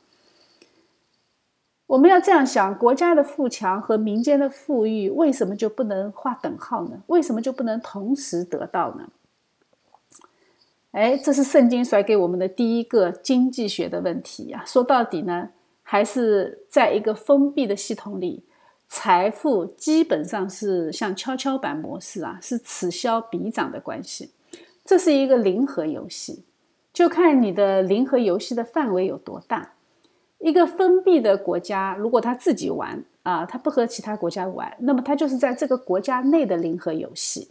[1.87, 7.03] 我们要这样想：国家的富强和民间的富裕，为什么就不能划等号呢？
[7.07, 9.09] 为什么就不能同时得到呢？
[10.95, 14.63] 哎，这是圣经甩给我们的第一个经济学的问题呀。
[14.65, 15.51] 说到底呢，
[15.83, 18.45] 还是在一个封闭的系统里，
[18.87, 24.31] 财富基本上是像跷跷板模式啊，是此消彼长的关系。
[24.85, 26.45] 这是一个零和游戏，
[26.93, 29.73] 就看你的零和游戏的范围有多大。
[30.39, 37.51] 一个封闭的国家，如果他自己玩啊，他不和其他国家玩，那么他就是在这个国家内的零和游戏。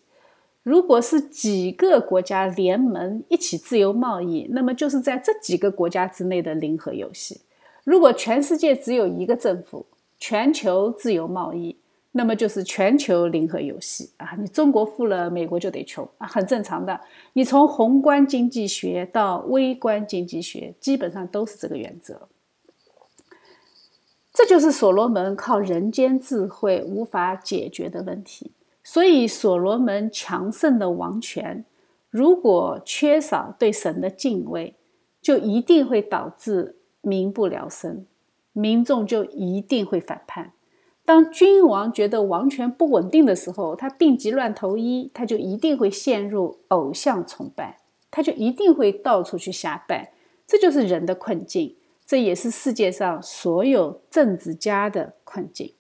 [0.64, 7.42] 如果是几个国家联盟一起自由贸易，那么就是在这几个国家之内的零和游戏。
[7.84, 9.86] 如果全世界只有一个政府，
[10.18, 11.76] 全球自由贸易，
[12.14, 14.38] 那么就是全球零和游戏啊！
[14.40, 17.02] 你中国富了，美国就得穷啊，很正常的。
[17.34, 22.30] 你从宏观经济学到微观经济学，基本上都是这个原则。
[24.34, 28.52] 这就是所罗门靠人间智慧无法解决的问题。
[28.84, 31.64] 所以，所罗门强盛的王权，
[32.10, 34.76] 如果缺少对神的敬畏，
[35.22, 38.06] 就一定会导致民不聊生，
[38.52, 40.52] 民众就一定会反叛。
[41.06, 47.80] 当君王觉得王权不稳定的时候，他病急乱投医，他就一定会陷入偶像崇拜，
[48.12, 50.14] 他就一定会到处去瞎拜。
[50.46, 51.76] 这就是人的困境，
[52.06, 55.74] 这也是世界上所有政治家的困境。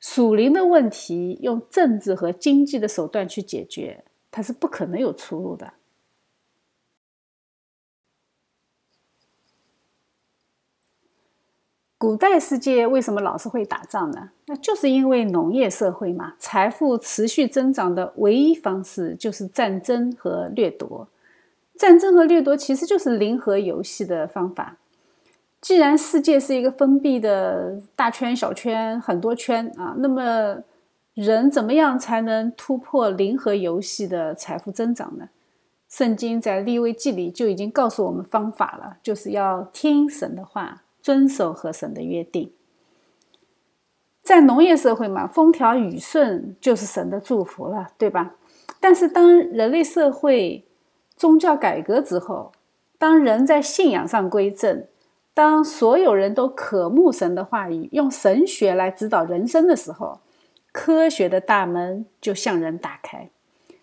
[0.00, 5.74] 属灵的问题用政治和经济的手段去解决，它是不可能有出路的。
[11.98, 14.30] 古代世界为什么老是会打仗呢？
[14.46, 16.34] 那就是因为农业社会嘛。
[16.38, 21.06] 财富持续增长的唯一方式就是战争和掠夺。
[21.76, 24.78] 战争和掠夺其实就是零和游戏的方法。
[25.60, 30.62] 既然世界是一个封闭的大圈、小圈、很多圈啊，那么
[31.14, 35.28] 人怎么样才能突破零和游戏的财富增长呢？
[35.88, 40.82] 圣经在利未记里就已经告诉我们方法了，就是要听神的话。
[41.02, 42.52] 遵守和神的约定，
[44.22, 48.34] 在农业社会嘛，风调雨顺就是神的祝福了，对吧？
[48.80, 50.62] 但是当人类社会
[51.16, 52.52] 宗教改革之后，
[52.98, 54.84] 当人在信仰上归正，
[55.40, 60.18] 当所有人都渴慕神的话语，用神学来指导人生的时候，
[60.70, 63.30] 科学的大门就向人打开，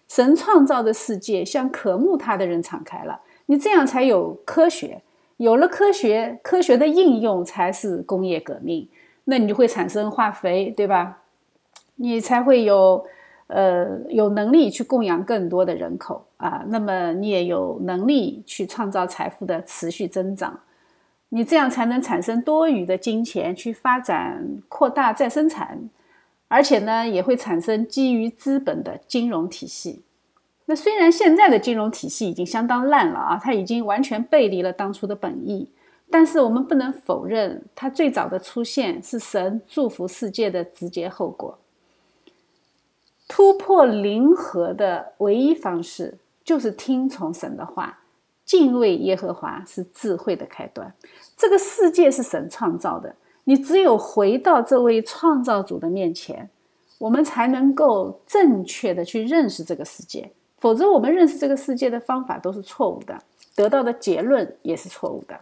[0.08, 3.22] 神创造的世界向渴慕他的人敞开了。
[3.47, 5.01] 你这样才有科学。
[5.38, 8.88] 有了科学，科学的应用才是工业革命。
[9.24, 11.24] 那你就会产生化肥，对吧？
[11.95, 13.03] 你才会有，
[13.47, 16.64] 呃，有能力去供养更多的人口啊。
[16.68, 20.60] 那么你也有能力去创造财富的持续增长。
[21.30, 25.89] 你这样才能产生多余的金钱去发展、扩大再生产，
[26.47, 30.03] 而且呢，也会产生基于资本的金融体系。
[30.65, 35.69] 那虽然现在的金融体系已经相当烂了啊，它已经完全背离了当初的本意，
[36.09, 41.57] 但是我们不能否认，它最早的出现是神祝福世界的直接后果。
[43.30, 47.99] 突破零和的唯一方式就是听从神的话，
[48.48, 50.91] 敬畏耶和华是智慧的开端。
[51.36, 56.50] 这个世界是神创造的，你只有回到这位创造主的面前，
[56.98, 60.32] 我们才能够正确的去认识这个世界。
[60.58, 63.22] 否则，我们认识这个世界的方法都是错误的，
[63.54, 65.41] 得到的结论也是错误的。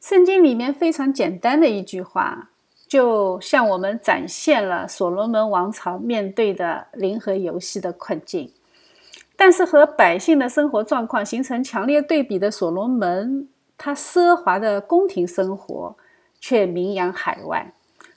[0.00, 2.50] 圣经里面非常简单的一句话，
[2.86, 8.52] 就向我们展现了所罗门王朝面对的零和游戏的困境。
[9.36, 15.96] 但是，和百姓的生活状况形成强烈对比的所罗门，他奢华的宫廷生活
[16.40, 17.72] 却名扬海外。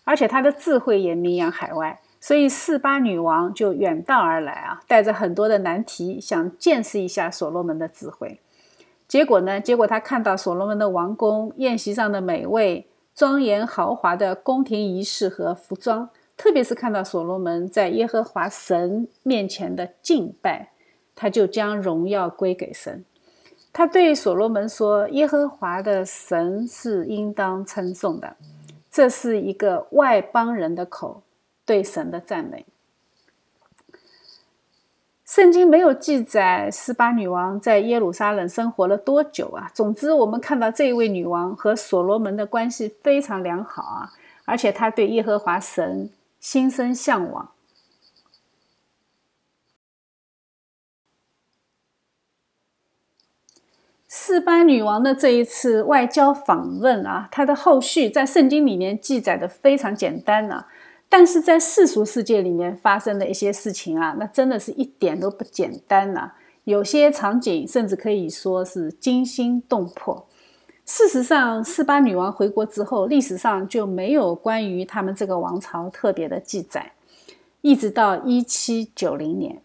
[0.06, 8.40] 而且他的智慧也名扬海外，所以四八女王就远道而来啊，带着很多的难题，想见识一下所罗门的智慧。
[9.08, 9.62] 结果呢？
[9.62, 12.88] 结果他看到所罗门的王宫宴席上的美味、
[13.20, 20.72] 庄严豪华的宫廷仪式和服装，特别是看到所罗门在耶和华神面前的敬拜，
[21.14, 23.04] 他就将荣耀归给神。
[23.74, 28.38] 他对所罗门说：“耶和华的神是应当称颂的。”
[28.90, 31.22] 这是一个外邦人的口
[31.66, 32.66] 对神的赞美。
[35.30, 39.70] 圣经没有记载斯巴女王在耶路撒冷生活了多久啊。
[39.76, 44.10] 总之，我们看到这一位女王和所罗门的关系非常良好啊，
[44.46, 46.10] 而且她对耶和华神
[46.40, 47.52] 心生向往。
[54.08, 60.66] 四巴女王的这一次外交访问啊，她的后续在圣经里面记载的非常简单呐，
[61.10, 66.32] 但是在世俗世界里面发生的一些事情啊，那真的是一点都不简单呐。
[66.66, 70.28] 有些场景甚至可以说是惊心动魄。
[70.86, 76.92] 事实上，四八女王回国之后，历史上就没有关于他们这个王朝特别的记载，
[77.62, 79.62] 一直到一七九零年。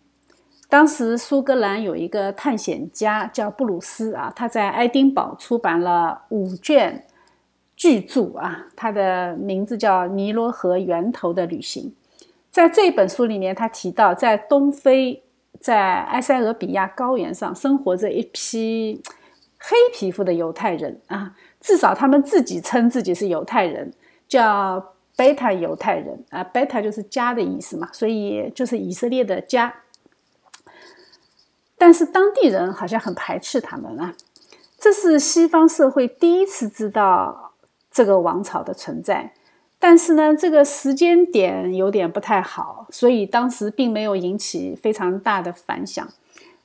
[0.69, 7.05] 当时苏格兰有一个探险家叫布鲁斯啊，他在爱丁堡出版了五卷
[7.77, 11.95] 巨著啊，他的名字叫《尼罗河源头的旅行》。
[12.51, 15.23] 在这本书里面，他提到在东非，
[15.61, 19.03] 在埃塞俄比亚高原上生活着一批
[19.59, 23.93] 黑皮肤的犹太人啊，至少他们自己称自己是犹太人，
[24.29, 29.75] 叫贝塔犹太人啊，贝塔就是家的意思嘛，所以就是以色列的家。
[31.77, 34.15] 但是当地人好像很排斥他们啊，
[34.79, 37.44] 这是西方社会第一次知道
[37.95, 39.33] 这个王朝的存在。
[39.79, 46.07] 但是呢，这个时间点有点不太好，所以当时并没有引起非常大的反响。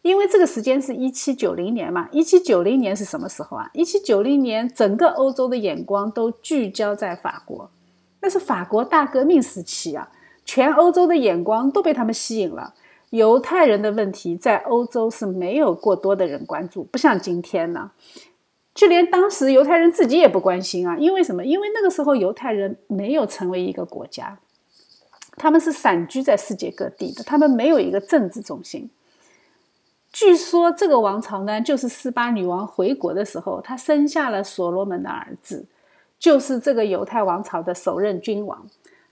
[0.01, 3.69] 因为这个时间是一七九零年嘛，一七九零年是什么时候啊？
[3.73, 7.69] 一七九零年，整个欧洲的眼光都聚焦在法国，
[8.21, 10.09] 那是法国大革命时期啊，
[10.45, 12.73] 全欧洲的眼光都被他们吸引了。
[13.09, 17.91] 犹太人的问题在欧洲是没有过多的人关注，不像今天呢。
[18.75, 21.43] 就连当时犹太人自己也不关心啊，因为什么？
[21.43, 24.39] 因为那个时候犹太人没有成为一个国家，
[25.35, 28.89] 他们是散居在世界各地的，他们没有一个政治中心。
[30.11, 35.65] 据说这个王朝呢，就是斯巴女王回国的时候，她生下了所罗门的儿子，
[36.17, 38.65] 就是这个犹太王朝的首任君王。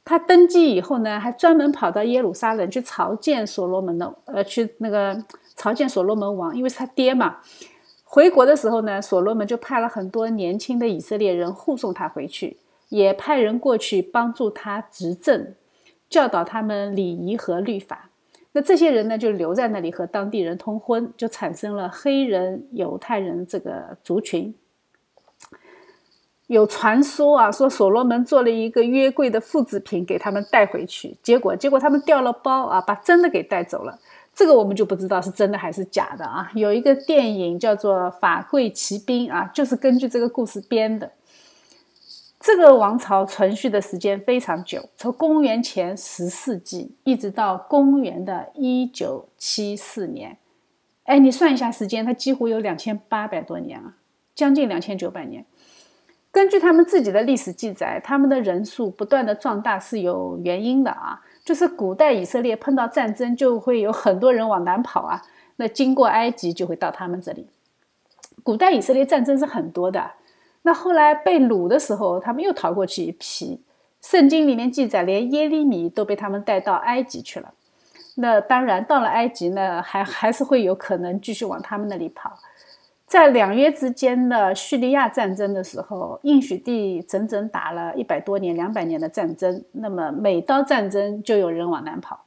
[0.03, 5.21] 他登基以后呢，还专门跑到耶路撒冷去朝见所罗门的，呃，去那个
[5.57, 7.37] 朝见所罗门王，因为是他爹嘛。
[8.09, 12.55] 回国的时候呢，所罗门就派了很多年轻的以色列人护送他回去，
[12.87, 15.53] 也派人过去帮助他执政，
[16.09, 18.09] 教导他们礼仪和律法。
[18.53, 24.55] 那这些人呢，就留在那里和当地人通婚，就产生了黑人犹太人这个族群。
[26.47, 33.99] 有传说啊，说所罗门做了一个约柜的复制品给他们带回去，结果结果他们掉了包啊，把真的给带走了。
[34.37, 36.47] 这个我们就不知道是真的还是假的啊。
[36.53, 41.11] 有一个电影叫做《法柜骑兵》啊，就是根据这个故事编的。
[42.39, 50.37] 这个王朝存续的时间非常久，从公元前十世纪一直到公元的一九七四年。
[51.05, 53.95] 哎，你算一下时间，它几乎有两千八百多年啊，
[54.35, 55.43] 将近两千九百年。
[56.29, 65.21] 根据他们自己的历史记载，他们的人数不断的壮大是有原因的啊，就是古代以色列碰到战争就会有很多人往南跑啊，
[65.55, 67.47] 那经过埃及就会到他们这里。
[68.43, 70.11] 古代以色列战争是很多的，
[70.63, 73.61] 那后来被掳的时候，他们又逃过去一批。
[74.01, 77.53] 圣经里面记载，连耶利米都被他们带到埃及去了。
[78.15, 82.37] 那当然，到了埃及呢，还还是会有可能继续往他们那里跑。
[83.07, 89.63] 在两约之间的叙利亚战争的时候，应许地整整打了一百多年、两百年的战争。
[89.71, 92.25] 那么每到战争，就有人往南跑。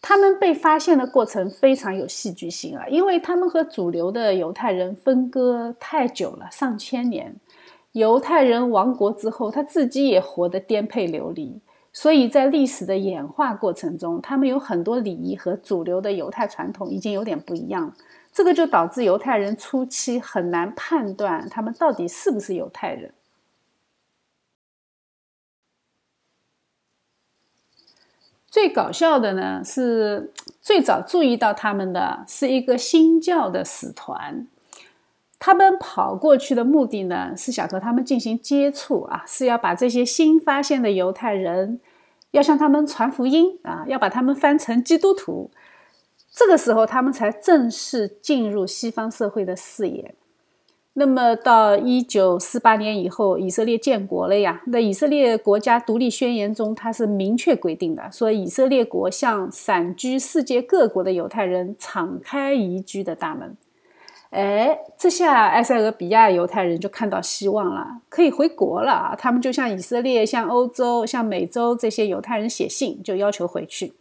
[0.00, 7.36] 他们被发现的过程非常有戏剧性啊，因为他们和主流的犹太人分割太久了，上千年。
[7.92, 11.60] 犹太人亡国之后，他自己也活得颠沛流离，
[11.92, 17.92] 所以在历史的演化过程中，他们有很多礼仪和主流的犹太传统已经有点不一样。
[18.36, 23.14] 这个就导致犹太人初期很难判断他们到底是不是犹太人。
[28.50, 34.46] 最搞笑的呢是，最早注意到他们的是一个新教的使团，
[35.38, 41.80] 他们跑过去的目的呢是想和他们进行接触啊，是要把这些新发现的犹太人，
[42.32, 45.50] 要向他们传福音啊，要把他们翻成基督徒。
[46.38, 50.14] 这个时候，他们才正式进入西方社会的视野。
[50.92, 54.60] 那么，到一九四八年以后，以色列建国了呀。
[54.66, 63.56] 那以色列国家独立宣言中，它是明确规定的，说以色列国向散居世界各国的犹太人敞开移居的大门。
[64.28, 69.16] 哎，这下埃塞俄比亚犹太人就看到希望了，可以回国了啊！
[69.16, 73.94] 他们就向以色列、向欧洲、向美洲这些犹太人写信，就要求回去。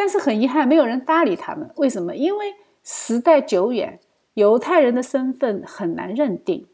[0.00, 1.68] 但是很遗憾，没有人搭理他们。
[1.76, 2.16] 为什么？
[2.16, 4.00] 因为时代久远，
[4.32, 6.66] 犹太人的身份很难认定。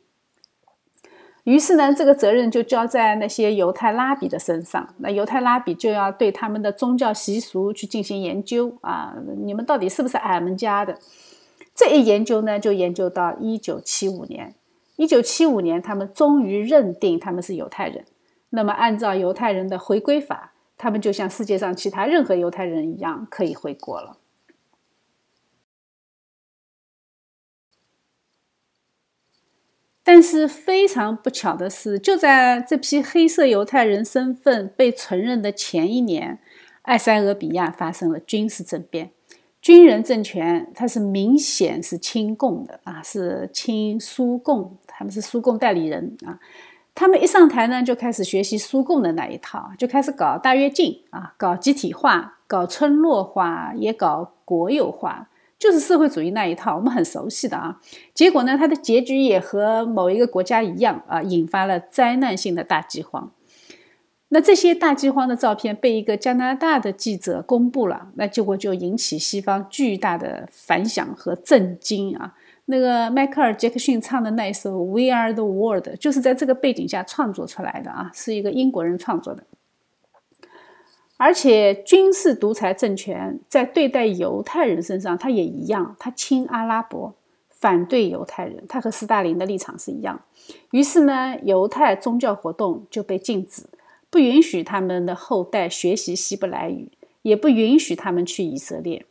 [1.42, 4.94] 于是呢，这个责任就交在那些犹太拉比的身上。
[4.98, 10.96] 那犹太拉比就要对他们的宗教习俗去进行研究啊，你们到底是不是俺们家的？
[11.74, 14.54] 这一研究呢，就研究到一九七五年。
[14.94, 18.04] 一九七五年，他们终于认定他们是犹太人。
[18.50, 20.52] 那么，按照犹太人的回归法。
[20.76, 24.18] 他们就像世界上其他任何犹太人一样，可以回国了。
[30.02, 36.38] 但是非常不巧的是，就在这批黑色犹太人身份被承认的前一年，
[36.82, 39.10] 埃塞俄比亚发生了军事政变，
[39.60, 46.38] 军人政权它是明显是亲共的啊，是亲苏共，他们是苏共代理人啊。
[46.96, 55.28] 他们一上台呢，就开始学习苏共的那一套，就开始搞大跃进啊，搞集体化，搞村落化，也搞国有化，
[55.58, 57.78] 就是社会主义那一套，我们很熟悉的啊。
[58.14, 63.30] 结果呢，它的结局也和某一个国家一样啊，引发了灾难性的大饥荒。
[64.30, 72.34] 那这些大饥荒的照片被一个加拿大的记者公布了，那结果就引起西方巨大的反响和震惊啊。
[72.68, 79.44] 那个迈克尔·杰克逊唱的那一首《We Are the World》就是在这个背景下创作出来的啊，是一个英国人创作的。
[81.16, 87.14] 而且军事独裁政权在对待犹太人身上，他也一样，他亲阿拉伯，
[87.48, 90.20] 反对犹太人，他和斯大林的立场是一样。
[90.72, 93.62] 于是呢，犹太宗教活动就被禁止，
[94.10, 96.90] 不允许他们的后代学习希伯来语，
[97.22, 99.06] 也不允许他们去以色列。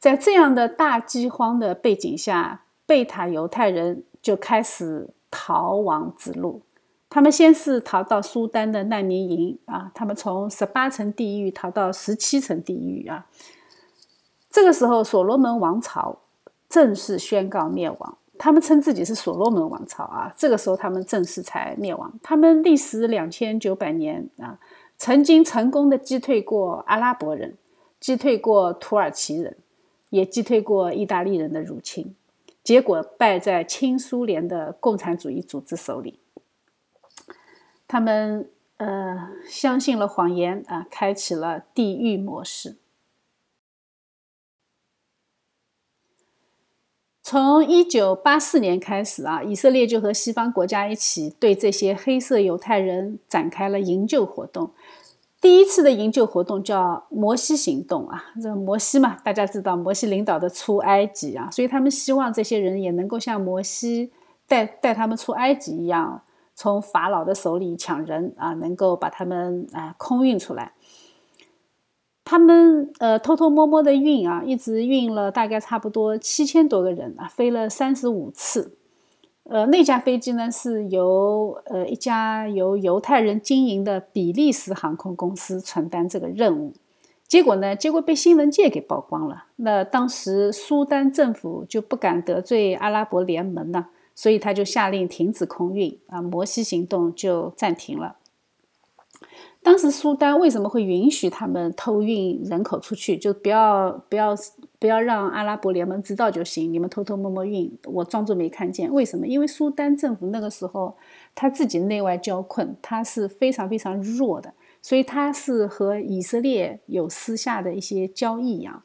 [0.00, 2.62] 在这样的大饥荒的背景下。
[2.92, 6.60] 贝塔犹太人就开始逃亡之路。
[7.08, 13.26] 他们先是逃到苏丹的难民营啊，他们从十八层地狱逃到十七层地狱啊。
[14.50, 16.18] 这个时候，所罗门王朝
[16.68, 18.18] 正式宣告灭亡。
[18.38, 20.30] 他们称自己是所罗门王朝啊。
[20.36, 22.12] 这个时候，他们正式才灭亡。
[22.22, 24.58] 他们历时两千九百年啊，
[24.98, 27.56] 曾经成功的击退过阿拉伯人，
[27.98, 29.56] 击退过土耳其人，
[30.10, 32.14] 也击退过意大利人的入侵，
[32.62, 36.20] 结果败在亲苏联的共产主义组织手里。
[37.88, 42.78] 他们呃相信了谎言啊，开启了地狱模式。
[47.22, 54.72] 从一九八四年开始啊，以色列就和西方国家一起对这些黑色犹太人展开了营救活动。
[55.42, 64.12] 第一次的营救活动叫摩西行动啊，这个摩西嘛，大家知道摩西领导的出埃及啊，所以他们希望这些人也能够像摩西
[64.46, 66.22] 带带他们出埃及一样。
[66.54, 70.74] 从法老的手里抢人啊，能够把他们啊空运出来。
[72.24, 78.76] 他们呃偷偷摸摸的运啊，一直运了大概差不多七千多个人啊，飞了三十五次。
[79.44, 86.72] 呃，那架飞机呢是由呃一家由犹太人经营的比利时航空公司承担这个任务。
[87.26, 89.46] 结果呢，结果被新闻界给曝光了。
[89.56, 93.88] 那当时苏丹政府就不敢得罪阿拉伯联盟呢。
[94.14, 98.16] 所以他就下令停止空运啊，摩西行动就暂停了。
[99.62, 103.16] 当时苏丹为什么会允许他们偷运人口出去？
[103.16, 104.36] 就不要不要
[104.82, 108.92] 不要让阿拉伯联盟知道就行，你们偷偷摸摸运，我装作没看见。
[108.92, 109.24] 为什么？
[109.28, 110.96] 因为苏丹政府那个时候
[111.36, 118.82] 他自己内外交困，他是非常非常弱的，所以他是和以色列有私下的一些交易呀。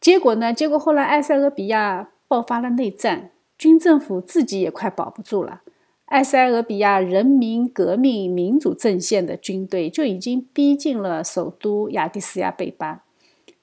[0.00, 0.54] 结果呢？
[0.54, 3.32] 结果后来埃塞俄比亚爆发了内战。
[3.58, 5.60] 军政府自己也快保不住了，
[6.06, 13.04] 埃塞俄比亚人民革命民主阵线的军队就已经逼近了首都亚的斯亚贝巴，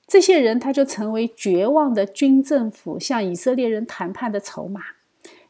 [0.05, 4.81] 这些人他就成为绝望的军政府向以色列人谈判的筹码。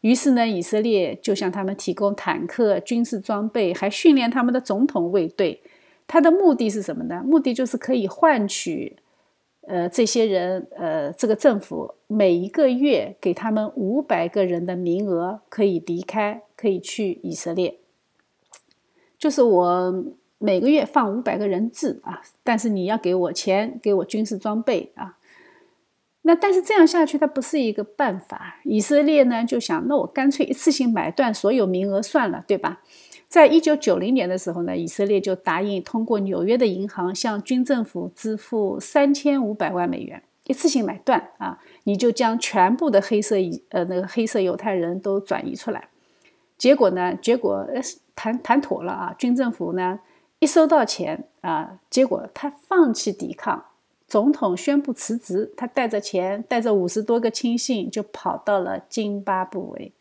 [0.02, 5.62] 于是呢，以色列就向他们提供坦克、军事装备，还训练他们的总统卫队。
[6.06, 7.24] 他的目的是什么呢？
[7.26, 8.98] 目的就是可以换取。
[9.66, 17.78] 呃，这些人，呃，这个政府每一个月给他们五百个人的名额，可以离开，可以去以色列。
[19.18, 20.04] 就是我
[20.44, 25.18] 每个月放五百个人质啊，但是你要给我钱，给我军事装备啊。
[26.24, 28.58] 那但是这样下去，它不是一个办法。
[28.66, 32.82] 以色列呢就想，那我干脆一次性买断所有名额算了，对吧？
[33.30, 45.88] 在一九九零年的时候呢，以色列就答应通过纽约的银行向军政府支付三千五百万美元，一次性买断啊，你就将全部的黑色以呃那个黑色犹太人都转移出来。
[46.58, 47.66] 结果呢，结果
[48.14, 50.02] 谈谈妥了啊，军政府呢
[50.44, 53.64] 一收到钱啊，结果他放弃抵抗，
[54.10, 59.94] 总统宣布辞职，他带着钱，带着五十多个亲信就跑到了津巴布韦，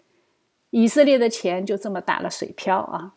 [0.71, 3.15] 以色列的钱就这么打了水漂啊。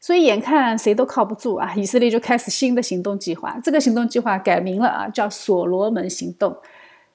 [0.00, 3.60] 所以眼看谁都靠不住啊，以色列就开始新的行动计划。
[3.62, 6.56] 这个行动计划改名了啊，叫所罗门行动。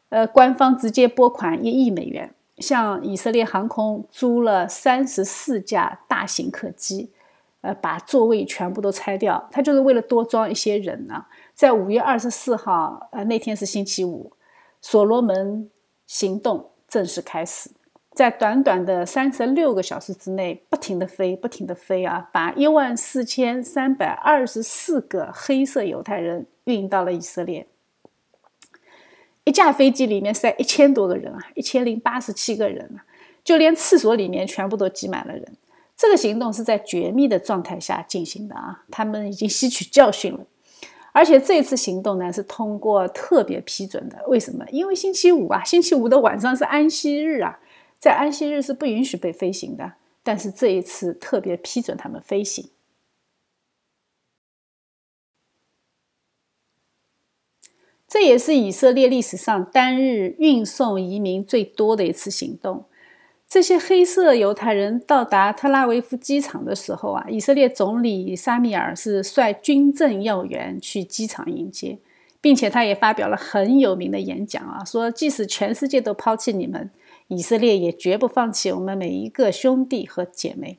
[0.09, 7.09] 呃，官方直接拨款一亿美元，向以色列航空租了三十四架大型客机，
[7.65, 9.49] 呃，把座位全部都拆掉。
[9.51, 11.25] 他就是为了多装一些人呢。
[11.53, 14.31] 在五月二十四号，呃，那天是星期五，
[14.81, 15.69] 所罗门
[16.05, 17.71] 行动正式开始。
[18.13, 27.67] 在短短的三十六个小时之内，不停的飞，不停的飞啊，把一万四千三百二十四个黑色犹太人运到了以色列。
[29.43, 33.03] 一架飞机里面塞一千多个人啊，一千零八十七个人啊，
[33.43, 35.57] 就连厕所里面全部都挤满了人。
[35.97, 40.45] 这个行动是在绝密的状态下进行的啊，他们已经吸取教训了。
[41.13, 44.65] 而且这次行动呢是通过特别批准的，为什么？
[44.71, 47.59] 因为星期五啊，星期五的晚上是安息日啊。
[47.97, 52.69] 在安息日是不允许被飞行的，但是这一次特别批准他们飞行。
[58.05, 62.85] 这也是以色列历史上单日运送移民最多的一次行动。
[63.47, 71.99] 这些黑色犹太人到达特拉维夫机场的时候啊，以色列总理沙米尔是率军政要员去机场迎接，
[72.41, 76.89] 并且他也发表了很有名的演讲啊，说即使全世界都抛弃你们。
[77.27, 80.77] 以色列也绝不放弃我们每一个兄弟和姐妹。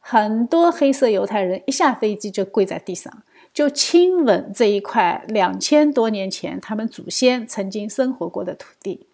[0.00, 9.07] 很多黑色犹太人一下飞机就跪在地上，就亲吻这一块两千多年前他们祖先曾经生活过的土地。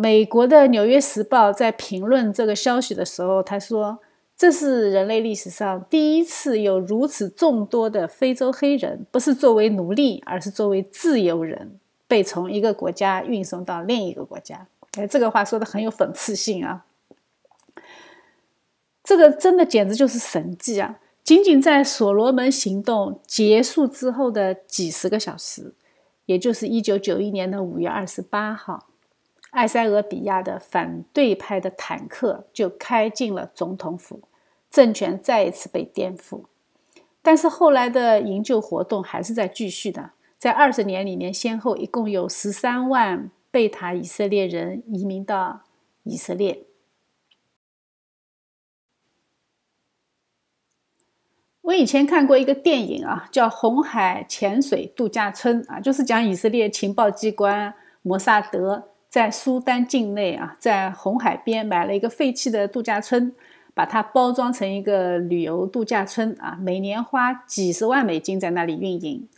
[0.00, 3.98] 美国的《纽约时报》在评论这个消息的时候，他说
[4.34, 11.78] ：“这是人类历史上第一次有如此众多的非洲黑人，不是作为奴隶，而是作为自由人，
[12.08, 16.86] 被从一个国家运送到另一个国家。”哎，这个话说的很有讽刺性啊！
[19.04, 20.98] 这个真的简直就是神迹啊！
[21.22, 25.74] 仅仅在所罗门行动结束之后的几十个小时，
[26.24, 28.86] 也就是一九九一年的五月二十八号。
[29.50, 34.20] 埃塞俄比亚的反对派的坦克就开进了总统府，
[34.70, 36.44] 政权再一次被颠覆。
[37.20, 45.62] 但是后来的营救活动还是在继续的，在二十年里面，先后一共有十三万贝塔以色列人移民到
[46.04, 46.64] 以色列。
[51.62, 58.88] 我以前看过一个电影啊，叫《红海潜水度假村》啊，就是讲以色列情报机关摩萨德。
[59.10, 63.34] 在苏丹境内啊，在红海边买了一个废弃的度假村，
[63.74, 69.28] 把它包装成一个旅游度假村啊，每年花几十万美金在那里运营。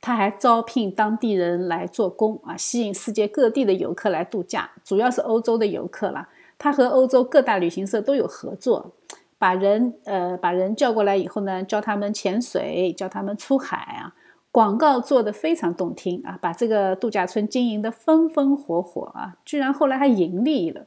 [0.00, 6.28] 他还招聘当地人来做工啊，吸引世界各地的游客来度假，主要是欧洲的游客了。
[6.58, 8.92] 他和欧洲各大旅行社都有合作，
[9.38, 14.14] 把人呃把人叫过来以后呢，教他们潜水，教他们出海啊。
[14.58, 20.84] 广告做的非常动听啊，把这个度假村经营的风风火火啊，居然后来还盈利了。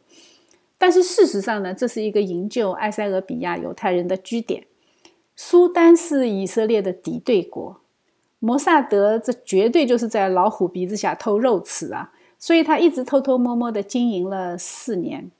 [0.77, 4.65] 但是事实上呢，这是一个营救埃塞俄比亚犹太人的据点。
[5.37, 7.79] 苏丹是以色列的敌对国，
[8.39, 15.31] 摩萨德这绝对就是在老虎鼻子下偷肉吃啊，所以他一直偷偷摸摸的经营了四年，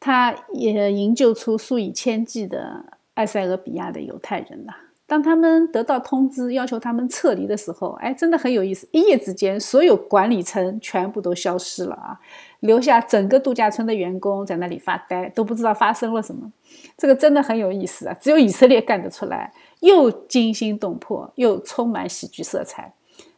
[0.00, 4.74] 他也营救出数以千计的埃塞俄比亚的犹太人呐。
[5.12, 8.88] 当他们得到通知要求他们撤离的时候，哎，真的很有意思。
[8.92, 12.18] 一夜之间，所有管理层全部都消失了啊，
[12.60, 16.50] 留下整个度假村的员工在那里发呆，都不知道发生了什么。
[16.96, 22.94] 这个真的很有意思啊，只有以色列干得出来，又惊心动魄，又充满喜剧色彩。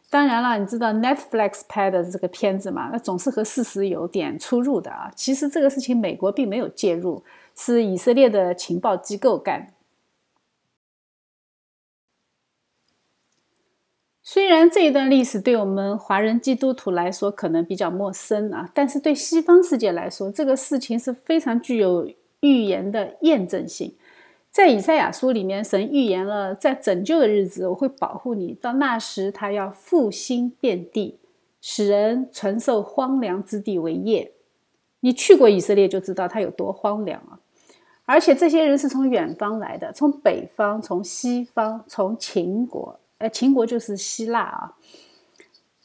[0.09, 2.87] 当然了，你知道 Netflix 拍的这个片子嘛？
[2.89, 5.11] 那总是和事实有点出入的啊。
[5.13, 7.21] 其实这个事情美国并没有介入，
[7.53, 9.73] 是以色列的情报机构干的。
[14.27, 22.09] 虽然这一段历史对我们华人基督徒来说可能比较陌生啊，但是对西方世界来说，这个事情是非常具有
[22.39, 23.95] 预言的验证性。
[24.49, 28.53] 在以赛亚书里面，神预言了，在拯救的日子，我会保护你。
[28.55, 31.19] 到那时，他要复兴遍地，
[31.61, 34.31] 使人承受荒凉之地为业。
[35.01, 37.37] 你去过以色列，就知道它有多荒凉啊！
[38.05, 42.99] 而且这些人是从远方来的，从北方，从西方，从秦国。
[43.25, 44.75] 呃，秦国就是希腊啊，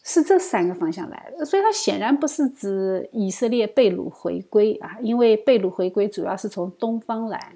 [0.03, 7.55] 是这三个方向来的，所以它显然不是指以色列被掳回归啊，因为被掳回归主要是从东方来。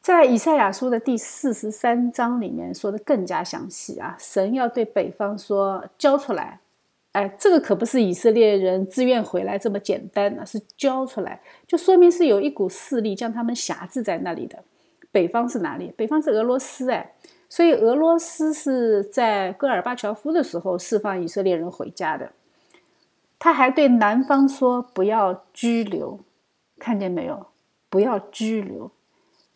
[0.00, 6.58] 在以赛亚书的第四十三章里面说的更加详细啊，神要对北方说交出来，
[7.12, 14.64] 哎，这个可不是以色列人自愿回来这么简单啊，是交出来，就说明是有一股势力将他们辖制在那里的。
[15.12, 15.92] 北方是哪里？
[15.96, 17.12] 北方是俄罗斯，哎。
[17.48, 22.32] 所以俄罗斯是在戈尔巴乔夫的时候释放以色列人回家的。
[23.38, 26.20] 他还对南方说：“不要拘留，
[26.78, 27.46] 看见没有？
[27.88, 28.90] 不要拘留。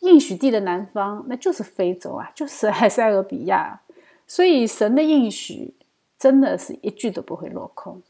[0.00, 3.80] 应许地的南方，那就是非洲啊，就是埃塞俄比亚。
[4.26, 5.74] 所以神的应许
[6.18, 8.02] 真的是一句都不会落空。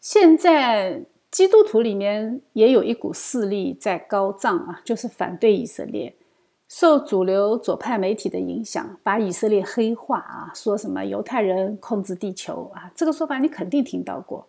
[0.00, 1.04] 现在。”
[1.38, 6.16] 基督徒里面也有一股势力在高涨啊，就是反对以色列，
[6.68, 14.48] 受主流左派媒体的影响，把以色列黑化啊，说什么犹太人控制地球啊，这个说法你肯定听到过。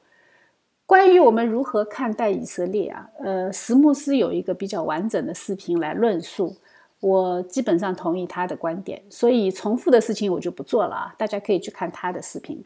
[0.88, 6.56] 关于我们如何看待以色列啊，呃，石牧师有一个比较完整的视频来论述，
[7.02, 12.66] 我基本上同意他的观点，所以重复的事情我就不做了啊，大家可以去看他的视频。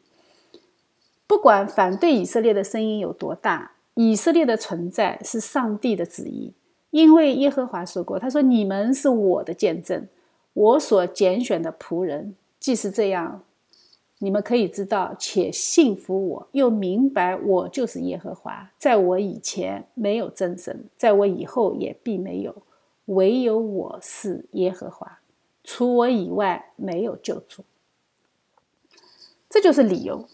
[1.28, 3.72] 不管反对以色列的声音有多大。
[3.96, 6.52] 以色列的存在是上帝的旨意，
[6.90, 10.08] 因为耶和华说过：“他说你们是我的见证，
[10.54, 12.36] 我所拣选的仆人。
[12.60, 13.44] 既是这样，
[14.18, 18.72] 你们可以知道且信服我，又明白我就是耶和华。
[18.80, 22.56] 在我以前没有真神，在我以后也必没有。
[23.06, 25.20] 唯有我是耶和华，
[25.64, 27.64] 除我以外没有救主。
[29.50, 30.28] 这就是理由。”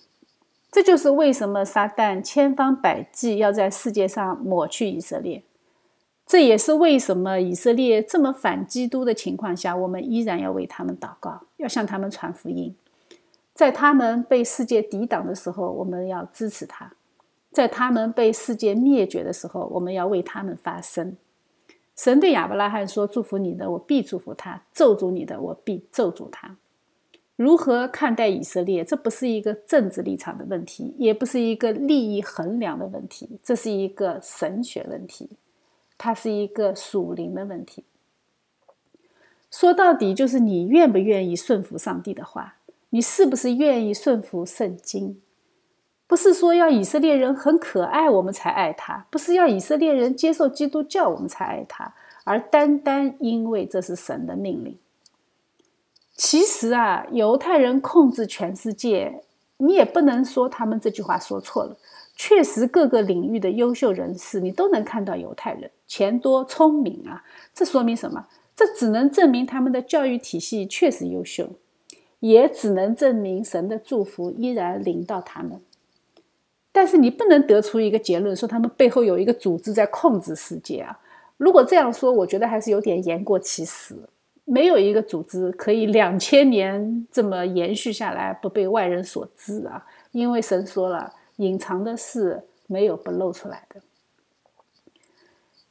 [0.71, 5.43] 这就是为什么撒旦千方百计要在世界上抹去以色列。
[6.27, 12.75] 这也是为什么以色列这么反基督的情况下，我们依然要为他们祷告，要向他们传福音。
[13.55, 16.91] 在他们被世界抵挡的时候，我们要支持他；
[17.51, 21.17] 在他们被世界灭绝的时候，我们要为他们发声。
[21.95, 26.55] 神对亚伯拉罕说：“祝福你的，我必祝福他；咒诅你的，我必咒诅他。”
[27.39, 28.83] 如何看待以色列？
[28.83, 35.29] 这不是一个政治立场的问题，也不是一个利益衡量的问题，这是一个神学问题。
[35.97, 37.85] 它是一个属灵的问题。
[39.49, 42.55] 说到底，就是你愿不愿意顺服上帝的话，
[42.89, 45.21] 你是不是愿意顺服圣经？
[46.07, 51.93] 不是说要以色列人很可爱我们才爱他，不是要以色列人接受基督教我们才爱他，
[52.25, 54.77] 而单单因为这是神的命令。
[56.19, 59.23] 其实啊，犹太人控制全世界，
[59.55, 61.77] 你也不能说他们这句话说错了。
[62.13, 67.23] 确实，各个领域的优秀人士，你都能看到犹太人钱多聪明啊。
[67.53, 68.27] 这说明什么？
[68.53, 71.51] 这只能证明他们的教育体系确实优秀，
[72.19, 75.61] 也只能证明神的祝福依然临到他们。
[76.73, 80.99] 但是你不能得出一个结论，说他们背后有一个组织在控制世界啊。
[81.37, 83.95] 如果这样说，我觉得还是有点言过其实。
[84.49, 89.85] 没有一个组织可以两千年这么延续下来，不被外人所知啊。
[90.11, 91.13] 因为神说了。
[91.39, 93.79] 隐藏的事没有不露出来的。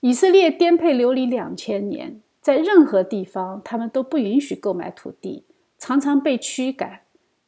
[0.00, 5.44] 以色列颠沛流离两千年，在任何地方他们都不允许购买土地，
[5.78, 7.00] 常常被驱赶。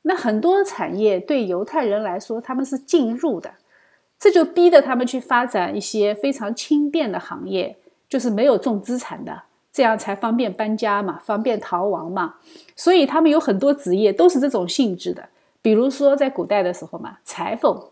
[0.02, 3.54] 那很多产业对犹太人来说他们是禁入的，
[4.18, 12.36] 这就逼得他们去发展一些非常轻便的行业，就是没有重资产的，这样才方便搬家嘛，方便逃亡嘛。
[12.76, 15.28] 所以他们有很多职业都是这种性质的，
[15.62, 17.82] 比如说在古代的时候嘛，裁缝。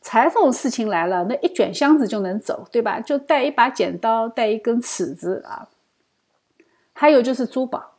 [0.00, 2.98] 裁缝事情来了，那一卷箱子就能走，对吧？
[3.00, 5.68] 就带一把剪刀，带一根尺子啊。
[6.94, 7.96] 还有就是珠宝，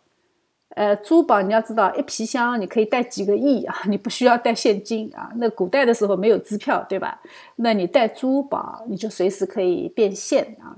[0.70, 5.30] 呃，珠宝你要知道，一皮箱你可以带几个亿啊， 你不需要带现金啊。
[5.36, 7.22] 那古代的时候没有支票，对吧？
[7.58, 10.78] 那你带珠宝，你就随时可以变现啊。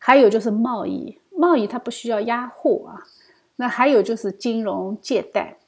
[0.00, 3.06] 还有就是贸易，贸易它不需要压货啊。
[3.56, 5.58] 那还有就是金融借贷。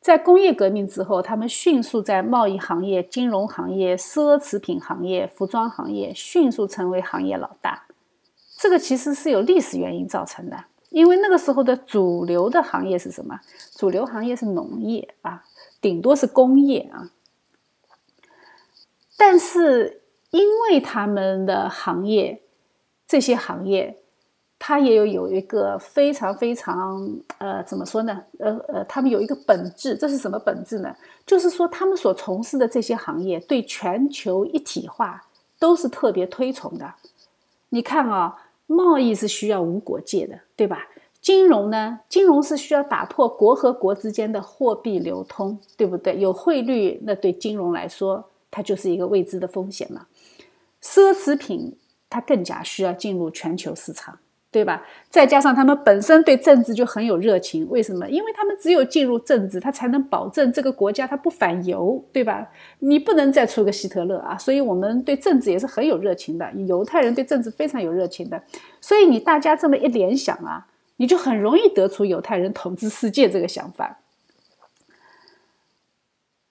[0.00, 7.84] 在工业革命之后，他们迅速在贸易行业、金融行业、奢侈品行业、服装行业迅速成为行业老大。
[8.58, 13.38] 这个其实是有历史原因造成的，因为那个时候的主流的行业是什么？
[13.76, 15.44] 主流行业是农业啊，
[15.80, 17.10] 顶多是工业啊。
[19.16, 22.42] 但是因为他们的行业，
[23.10, 23.96] 这些行业。
[24.62, 28.22] 它也有有一个非常非常呃，怎么说呢？
[28.38, 30.94] 呃呃，他们有一个本质，这是什么本质呢？
[31.24, 35.24] 就是说，他们所从事的这些行业对全球一体化
[35.58, 36.92] 都是特别推崇的。
[37.70, 38.36] 你看啊，
[38.66, 40.86] 贸易是需要无国界的，对吧？
[41.22, 42.00] 金融呢？
[42.10, 46.20] 金融是需要打破国和国之间的货币流通，对不对？
[46.20, 50.06] 有汇率，那对金融来说，它就是一个未知的风险嘛。
[50.82, 51.74] 奢侈品，
[52.10, 54.18] 它更加需要进入全球市场。
[54.52, 54.84] 对吧？
[55.08, 58.08] 再加上他们本身对政治就很有热情，为什么？
[58.10, 62.48] 因为他们只有进入政治，他才能保证这个国家他不反犹，对吧？
[62.80, 64.36] 你不能再出个希特勒啊！
[64.36, 68.42] 所以我们对政治也是很有热情的，犹太人对政治非常有热情的。
[68.80, 73.99] 所以你大家这么一联想啊，你就很容易得出犹太人统治世界这个想法。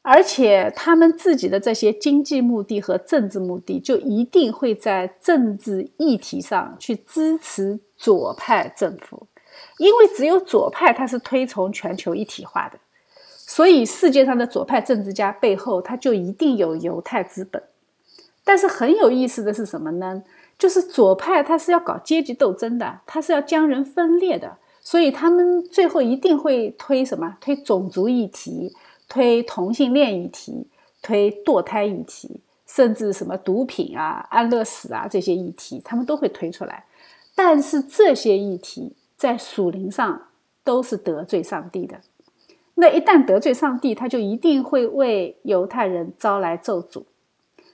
[0.02, 9.28] 而且他们自己的这些经济目的和政治目的，就一定会在政治议题上去支持左派政府，
[9.78, 12.80] 因为只有左派他是推崇全球一体化的，
[13.36, 17.62] 所以世界上的左派政治家背后他就一定有犹太资本。
[18.45, 20.24] 但是很有意思的是什么呢？
[20.58, 27.38] 就是左派他是要搞阶级斗争的，他是要将人分裂的，所以他们最后一定会推什么？
[27.41, 28.74] 推种族议题。
[29.10, 30.68] 推同性恋议题，
[31.01, 36.86] 推堕胎议题，甚至什么毒品啊、安乐死啊这些议题，他们都会推出来。
[37.36, 40.28] 但是这些议题在属灵上
[40.64, 41.99] 都是得罪上帝的。
[42.76, 47.03] 那一旦得罪上帝，他就一定会为犹太人招来咒诅。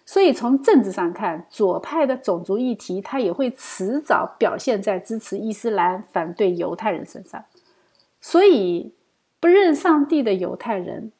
[0.05, 7.43] 所以从政治上看，左派的种族议题，他也会迟早表现在支持伊斯兰、反对犹太人身上。
[8.21, 8.93] 所以
[9.39, 11.11] 不认上帝的犹太人。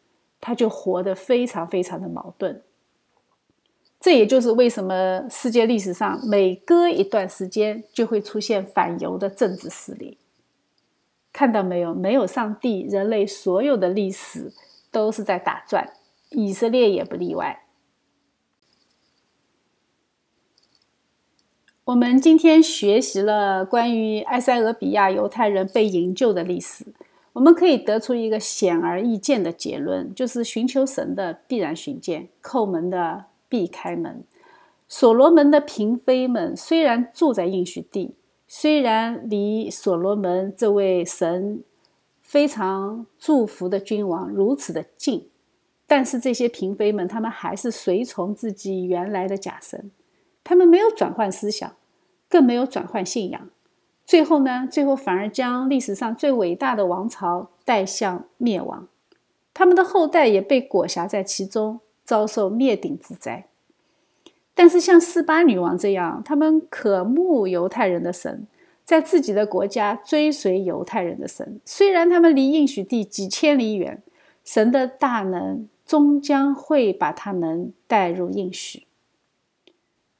[0.45, 2.61] 他就活得非常非常的矛盾，
[3.99, 10.19] 这也就是为什么世界历史上每隔一段时间就会出现反犹的政治势力。
[11.33, 11.95] 看到没有？
[11.95, 14.53] 没有上帝，人类所有的历史
[14.91, 15.93] 都是在打转，
[16.29, 17.63] 以色列也不例外。
[21.85, 26.85] 我们今天学习了关于埃塞俄比亚犹太人被营救的历史，
[27.35, 34.23] 我们可以得出一个显而易见的结论，就是寻求神的必然寻见，叩门的必开门。
[34.87, 38.15] 所罗门的嫔妃们虽然住在应许地，
[38.47, 41.61] 虽然离所罗门这位神
[42.21, 45.27] 非常祝福的君王如此的近，
[45.85, 49.91] 但是这些嫔妃们，他们还是随从自己原来的假神。
[50.41, 51.75] 他们没有转换思想，
[52.29, 53.49] 更没有转换信仰，
[54.05, 54.67] 最后呢？
[54.71, 58.87] 最后反而将历史上最伟大的王朝带向灭亡，
[59.53, 63.47] 他们的后代也被裹挟在其中，遭受灭顶之灾。
[64.53, 68.47] 但是像斯巴女王这样，他们渴慕犹太人的神，
[68.85, 74.03] 在自己的国家追随犹太人的神，虽然他们离应许地几千里远，
[74.43, 78.85] 神的大能终将会把他们带入应许。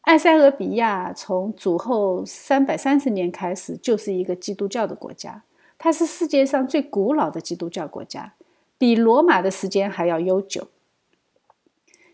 [0.06, 5.44] 埃塞俄比亚从主后三百三十年开始就是一个基督教的国家，
[5.80, 8.34] 它是世界上最古老的基督教国家，
[8.78, 10.68] 比罗马的时间还要悠久。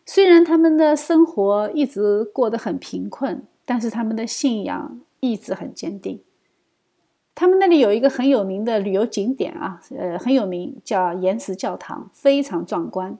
[0.06, 6.22] 虽然他们的生活一直过得很贫困，但是他们的信仰一直很坚定。
[7.36, 13.18] 他们那里有一个很有名的旅游景点啊，呃，很有名，叫岩石教堂，非常壮观。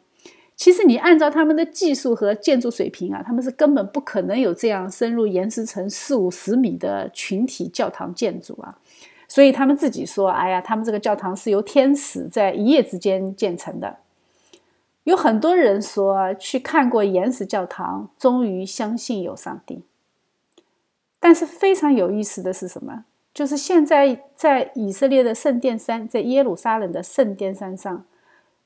[0.62, 8.78] 其实你按照他们的技术和建筑水平啊，他们是根本不可能有这样深入岩石层四五十米的群体教堂建筑啊。
[9.28, 13.98] 所以他们自己说：“哎呀，他们这个教堂是由天使在一夜之间建成的。”
[15.06, 19.82] 有很多人说去看过岩石教堂，终于相信有上帝。
[21.20, 23.06] 但是非常有意思的是什么？
[23.34, 28.06] 就是现在在以色列的圣殿山，在耶路撒冷的圣殿山上。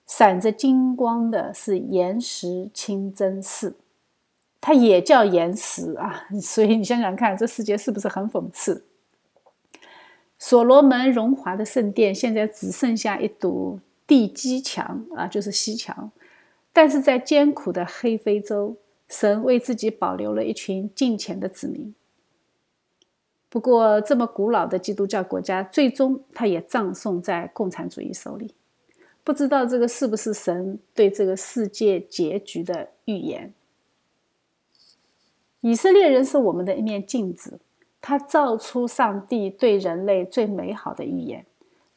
[0.05, 3.75] 闪着金光的是岩石清真寺，
[4.61, 8.85] 它也叫岩石啊， 所以你想想看，这世界是不是很讽刺？
[10.37, 16.11] 所罗门荣华的圣殿现在只剩下一堵地基墙啊，就是西墙。
[16.71, 18.75] 但是在艰苦的黑非洲，
[19.07, 21.95] 神为自己保留了一群敬虔的子民。
[23.49, 28.53] 不过，这么古老的基督教国家，最终它也葬送在共产主义手里。
[29.25, 33.51] 不知道这个是不是神对这个世界结局的预言？
[35.61, 37.59] 以色列人是我们的一面镜子，
[37.99, 41.43] 他照出上帝对人类最美好的预言。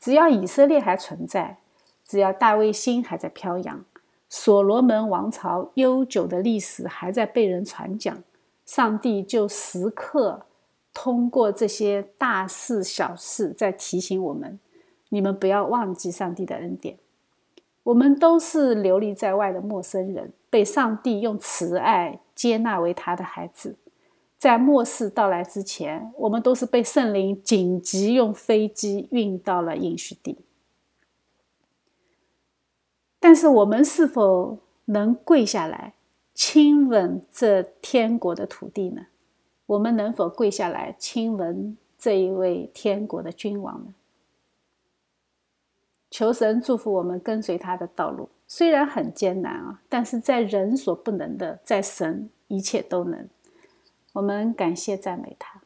[0.01, 1.59] 只要以色列还存在，
[2.07, 3.85] 只要大卫星还在飘扬，
[4.31, 8.25] 所罗门王朝悠久的历史还在被人传讲，
[8.65, 10.47] 上帝就时刻
[10.95, 14.59] 通过这些大事小事在提醒我们：
[15.11, 16.97] 你们不要忘记上帝的恩典。
[17.89, 23.77] 我们都是流离在外的陌生人，被上帝用慈爱接纳为他的孩子。
[24.37, 30.37] 在末世到来之前，我们都是被圣灵紧急用飞机运到了应许地。
[33.19, 35.95] 但是，我们是否能跪下来
[36.35, 39.07] 亲吻这天国的土地呢？
[39.65, 43.95] 我们能否跪下来亲吻这一位天国的君王呢？
[46.11, 53.29] 求神祝福我们跟随他的道路，虽然很艰难啊，但是在人所不能的，在神一切都能。
[54.15, 55.61] 我们感谢赞美他。